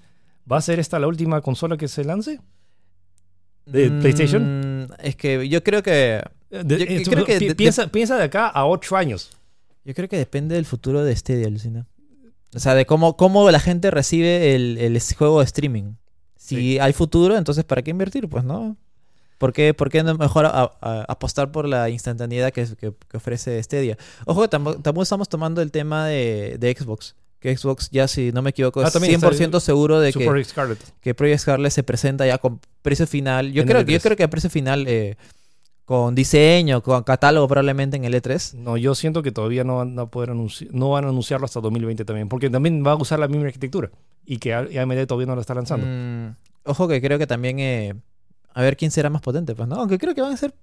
[0.50, 2.40] ¿va a ser esta la última consola que se lance?
[3.66, 4.82] ¿De PlayStation?
[4.82, 7.54] Mm, Es que yo creo que Eh, de- Yo- eh, yo creo que pi- de-
[7.54, 9.30] piensa, piensa de acá a 8 años.
[9.84, 11.86] Yo creo que depende del futuro de Stadia, Lucina.
[12.52, 15.92] O sea, de cómo, cómo la gente recibe el, juego de streaming.
[16.36, 16.78] Si Sí.
[16.80, 18.28] hay futuro, entonces ¿para qué invertir?
[18.28, 18.76] Pues no.
[19.40, 23.16] ¿Por qué, por qué no mejor a- a- apostar por la instantaneidad que, que- que
[23.16, 23.96] ofrece Stadia?
[24.26, 27.16] Ojo, que tampoco, tampoco estamos tomando el tema de, de Xbox.
[27.38, 30.24] Que Xbox ya, si no me equivoco, Ah, es también está 100% seguro de que,
[30.24, 30.78] Super Scarlet.
[31.00, 33.50] que Project Scarlet se presenta ya con precio final.
[33.50, 34.02] Yo, En creo, que- yo E3.
[34.02, 35.16] creo que a precio final, eh,
[35.86, 38.52] con diseño, con catálogo probablemente en el E E3.
[38.58, 41.60] No, yo siento que todavía no van a poder anunciar, no van a anunciarlo hasta
[41.62, 43.90] 2020 también, porque también va a usar la misma arquitectura
[44.26, 45.86] y que A- AMD todavía no la está lanzando.
[45.88, 46.36] Mm,
[46.66, 47.94] ojo que creo que también eh,
[48.54, 49.76] a ver quién será más potente, pues, ¿no?
[49.76, 50.54] Aunque creo que van a ser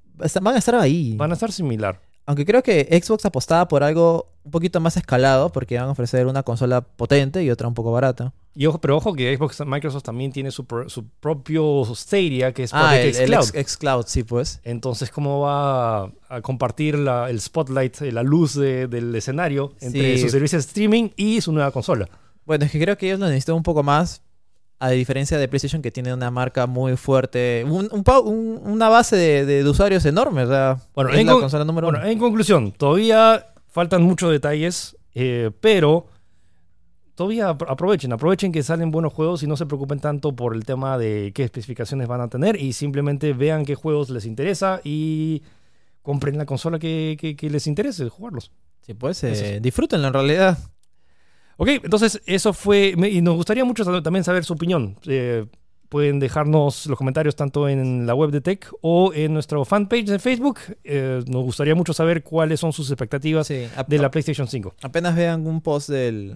[0.41, 1.15] van a estar ahí.
[1.15, 2.01] Van a estar similar.
[2.25, 6.27] Aunque creo que Xbox apostaba por algo un poquito más escalado porque van a ofrecer
[6.27, 8.33] una consola potente y otra un poco barata.
[8.53, 12.63] Y ojo, pero ojo que Xbox Microsoft también tiene su, pro- su propio Stadia, que
[12.63, 13.59] es Ah, Project el, X el.
[13.61, 14.59] X- Xcloud, sí, pues.
[14.63, 20.15] Entonces, ¿cómo va a, compartir la- el spotlight, eh, la luz de- del escenario entre
[20.17, 20.23] Sí.
[20.23, 22.09] sus servicios de streaming y su nueva consola?
[22.45, 24.21] Bueno, es que creo que ellos lo necesitan un poco más,
[24.79, 28.89] a diferencia de PlayStation que tiene una marca muy fuerte, un- un pa- un- una
[28.89, 29.15] base
[29.45, 32.07] de, usuarios enorme, o sea, Bueno, es en la con- consola número Bueno, uno.
[32.11, 36.05] en conclusión, todavía faltan muchos detalles, eh, pero
[37.15, 40.63] todavía apro- aprovechen, aprovechen que salen buenos juegos y no se preocupen tanto por el
[40.65, 45.41] tema de qué especificaciones van a tener y simplemente vean qué juegos les interesa y
[46.03, 48.51] compren la consola que, que- que les interese jugarlos.
[48.81, 50.57] Sí, pues, eh, disfrútenlo en realidad.
[51.57, 54.95] Ok, entonces eso fue, y nos gustaría mucho también saber su opinión.
[55.07, 55.45] Eh,
[55.89, 60.19] pueden dejarnos los comentarios tanto en la web de Tech o en nuestro fanpage de
[60.19, 60.59] Facebook.
[60.83, 64.75] Eh, nos gustaría mucho saber cuáles son sus expectativas Sí, de la PlayStation 5.
[64.81, 66.35] Apenas vean un post del...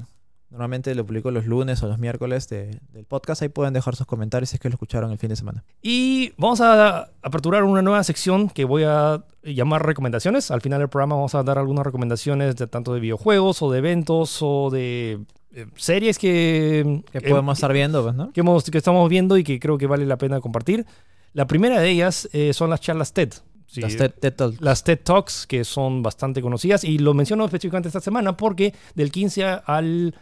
[0.51, 3.41] Normalmente lo publico los lunes o los miércoles de- del podcast.
[3.41, 5.63] Ahí pueden dejar sus comentarios si es que lo escucharon el fin de semana.
[5.81, 10.51] Y vamos a aperturar una nueva sección que voy a llamar recomendaciones.
[10.51, 13.77] Al final del programa vamos a dar algunas recomendaciones de tanto de videojuegos o de
[13.79, 15.21] eventos o de
[15.53, 18.31] eh, series que, Que eh, podemos estar viendo, pues, ¿no?
[18.31, 20.85] que, hemos- que estamos viendo y que creo que vale la pena compartir.
[21.33, 23.33] La primera de ellas eh, son las charlas TED.
[23.67, 24.59] Sí, Las TED, TED Talks.
[24.61, 26.83] las TED Talks, que son bastante conocidas.
[26.83, 30.13] Y lo menciono específicamente esta semana porque del 15 al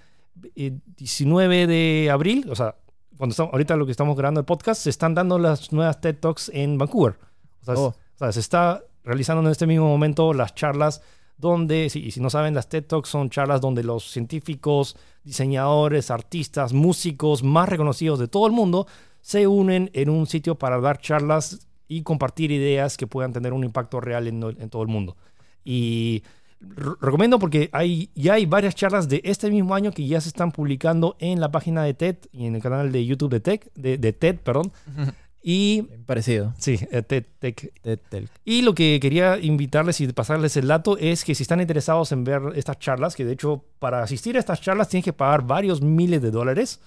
[0.55, 2.75] eh, 19 de abril, o sea,
[3.17, 6.17] cuando estamos, ahorita lo que estamos grabando el podcast, se están dando las nuevas TED
[6.19, 7.17] Talks en Vancouver.
[7.61, 7.87] O sea, Oh.
[7.87, 11.01] o sea, se está realizando en este mismo momento las charlas
[11.37, 16.11] donde, si, y si no saben, las TED Talks son charlas donde los científicos, diseñadores,
[16.11, 18.87] artistas, músicos más reconocidos de todo el mundo
[19.21, 23.63] se unen en un sitio para dar charlas y compartir ideas que puedan tener un
[23.63, 25.17] impacto real en, en todo el mundo.
[25.63, 26.23] Y
[26.59, 30.51] recomiendo porque hay, ya hay varias charlas de este mismo año que ya se están
[30.51, 33.97] publicando en la página de TED y en el canal de YouTube de, Tech, de,
[33.97, 34.37] de TED.
[34.37, 34.71] Perdón.
[35.41, 36.53] Y Bien Parecido.
[36.57, 38.29] sí, eh, TED Tech TED Talk.
[38.43, 42.25] y lo que quería invitarles y pasarles el dato es que si están interesados en
[42.25, 45.81] ver estas charlas, que de hecho para asistir a estas charlas tienes que pagar varios
[45.81, 46.81] miles de dólares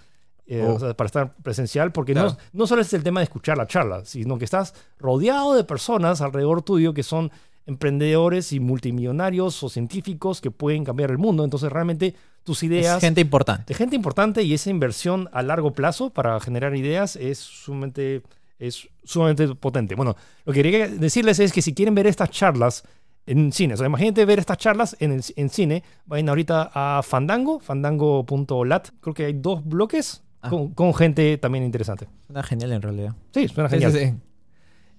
[0.47, 0.75] eh, Oh.
[0.75, 2.37] o sea, para estar presencial, porque no, Claro.
[2.53, 6.20] no solo es el tema de escuchar la charla, sino que estás rodeado de personas
[6.20, 7.31] alrededor tuyo que son
[7.67, 11.45] emprendedores y multimillonarios o científicos que pueden cambiar el mundo.
[11.45, 13.65] Entonces realmente tus ideas Es gente importante.
[13.69, 18.23] de gente importante y esa inversión a largo plazo para generar ideas es sumamente,
[18.59, 19.95] es sumamente potente.
[19.95, 22.83] Bueno, lo que quería decirles es que si quieren ver estas charlas
[23.25, 23.75] en cine.
[23.75, 25.85] O sea, imagínate ver estas charlas en, el, en cine.
[26.07, 28.89] Vayan ahorita a Fandango, fandango.lat.
[29.01, 30.51] Creo que hay dos bloques Ah.
[30.51, 32.09] con, con gente también interesante.
[32.27, 33.15] Suena genial en realidad.
[33.33, 33.93] Sí, suena genial.
[33.93, 34.15] sí, sí.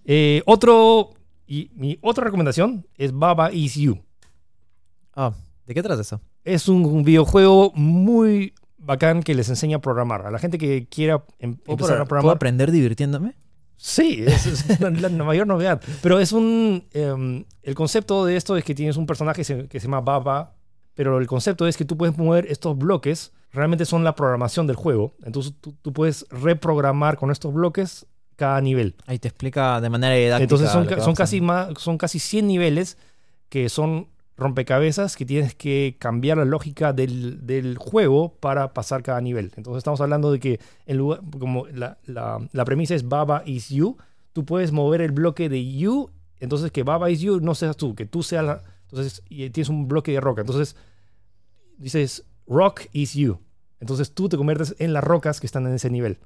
[0.05, 1.09] Eh, otro,
[1.47, 3.99] y mi otra recomendación es Baba Is You.
[5.15, 5.33] Ah,
[5.65, 6.21] ¿de qué trata eso?
[6.43, 10.25] Es un, un videojuego muy bacán que les enseña a programar.
[10.25, 12.35] A la gente que quiera em- ¿Puedo, empezar a pro- ¿puedo programar.
[12.35, 13.35] aprender divirtiéndome?
[13.77, 15.81] Sí, es, es la, la mayor novedad.
[16.01, 16.85] Pero es un.
[16.91, 20.01] em, el concepto de esto es que tienes un personaje que se, que se llama
[20.01, 20.55] Baba,
[20.95, 24.75] pero el concepto es que tú puedes mover estos bloques, realmente son la programación del
[24.75, 25.15] juego.
[25.23, 28.05] Entonces tú, tú puedes reprogramar con estos bloques
[28.35, 28.95] cada nivel.
[29.05, 30.43] Ahí te explica de manera didáctica.
[30.43, 32.97] Entonces son, ca- son, casi más, son casi 100 niveles
[33.49, 39.21] que son rompecabezas que tienes que cambiar la lógica del, del juego para pasar cada
[39.21, 39.51] nivel.
[39.55, 43.69] Entonces estamos hablando de que en lugar, como la, la- la premisa es Baba is
[43.69, 43.97] you,
[44.33, 46.09] tú puedes mover el bloque de you,
[46.39, 48.63] entonces que Baba is you no seas tú, que tú seas la...
[48.89, 50.41] Entonces y tienes un bloque de roca.
[50.41, 50.75] Entonces
[51.77, 53.39] dices rock is you.
[53.79, 56.17] Entonces tú te conviertes en las rocas que están en ese nivel.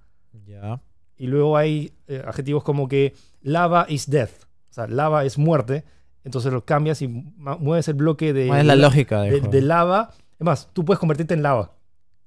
[0.45, 0.81] Ya.
[1.17, 4.31] Y luego hay eh, adjetivos como que lava is death.
[4.69, 5.83] O sea, lava es muerte.
[6.23, 10.11] Entonces lo cambias y mueves el bloque de, ¿Cuál es la de- lógica de, lava.
[10.39, 11.71] Es más, tú puedes convertirte en lava.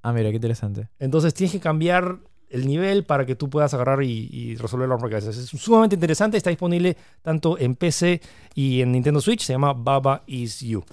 [0.01, 0.89] Ah, mira, qué interesante.
[0.99, 2.17] Entonces tienes que cambiar
[2.49, 5.37] el nivel para que tú puedas agarrar y, y resolver los rompecabezas.
[5.37, 6.35] Es sumamente interesante.
[6.35, 8.19] Está disponible tanto en PC
[8.55, 9.43] y en Nintendo Switch.
[9.43, 10.83] Se llama Baba Is You.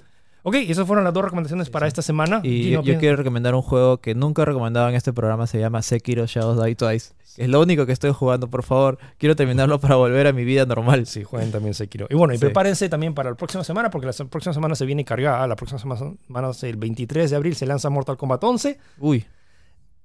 [0.49, 2.41] Ok, esas fueron las dos recomendaciones para esta semana.
[2.43, 5.59] Y Gino, yo, quiero recomendar un juego que nunca he recomendado en este programa, se
[5.59, 7.13] llama Sekiro Shadows Die Twice.
[7.37, 8.97] Es lo único que estoy jugando, por favor.
[9.17, 11.05] Quiero terminarlo para volver a mi vida normal.
[11.05, 12.07] Sí, jueguen también Sekiro.
[12.09, 12.41] Y bueno, y Sí.
[12.41, 15.45] prepárense también para la próxima semana, porque la próxima semana se viene cargada.
[15.47, 18.77] La próxima sema- semana, el 23 de abril, se lanza Mortal Kombat 11.
[18.97, 19.25] Uy,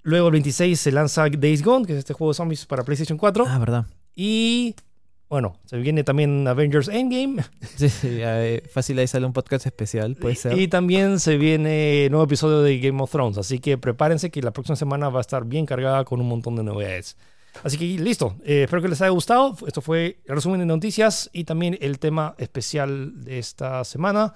[0.02, 3.16] Luego el 26 se lanza Days Gone, que es este juego de zombies para PlayStation
[3.16, 3.46] 4.
[3.48, 3.86] ah, verdad.
[4.14, 4.74] Y
[5.28, 7.42] bueno, se viene también Avengers Endgame.
[7.76, 10.58] Sí, sí, eh, fácil ahí sale un podcast especial, puede ser.
[10.58, 13.38] Y también se viene nuevo episodio de Game of Thrones.
[13.38, 16.56] Así que prepárense que la próxima semana va a estar bien cargada con un montón
[16.56, 17.16] de novedades.
[17.62, 18.36] Así que listo.
[18.44, 19.56] Eh, espero que les haya gustado.
[19.66, 24.34] Esto fue el resumen de noticias y también el tema especial de esta semana.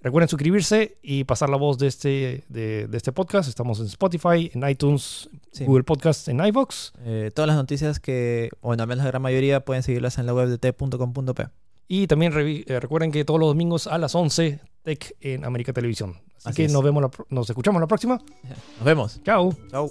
[0.00, 3.48] Recuerden suscribirse y pasar la voz de este, de, de este podcast.
[3.48, 5.64] Estamos en Spotify, en iTunes, Sí.
[5.64, 6.92] Google Podcast, en iVoox.
[7.04, 10.34] Eh, todas las noticias que, bueno, al menos la gran mayoría, pueden seguirlas en la
[10.34, 11.48] web de t.com.p.
[11.88, 16.10] Y también eh, recuerden que todos los domingos a las 11, Tech en América Televisión.
[16.36, 16.72] Así, Así que es.
[16.72, 18.20] nos, vemos la nos escuchamos la próxima.
[18.76, 19.20] Nos vemos.
[19.24, 19.52] Chao.
[19.70, 19.90] Chau.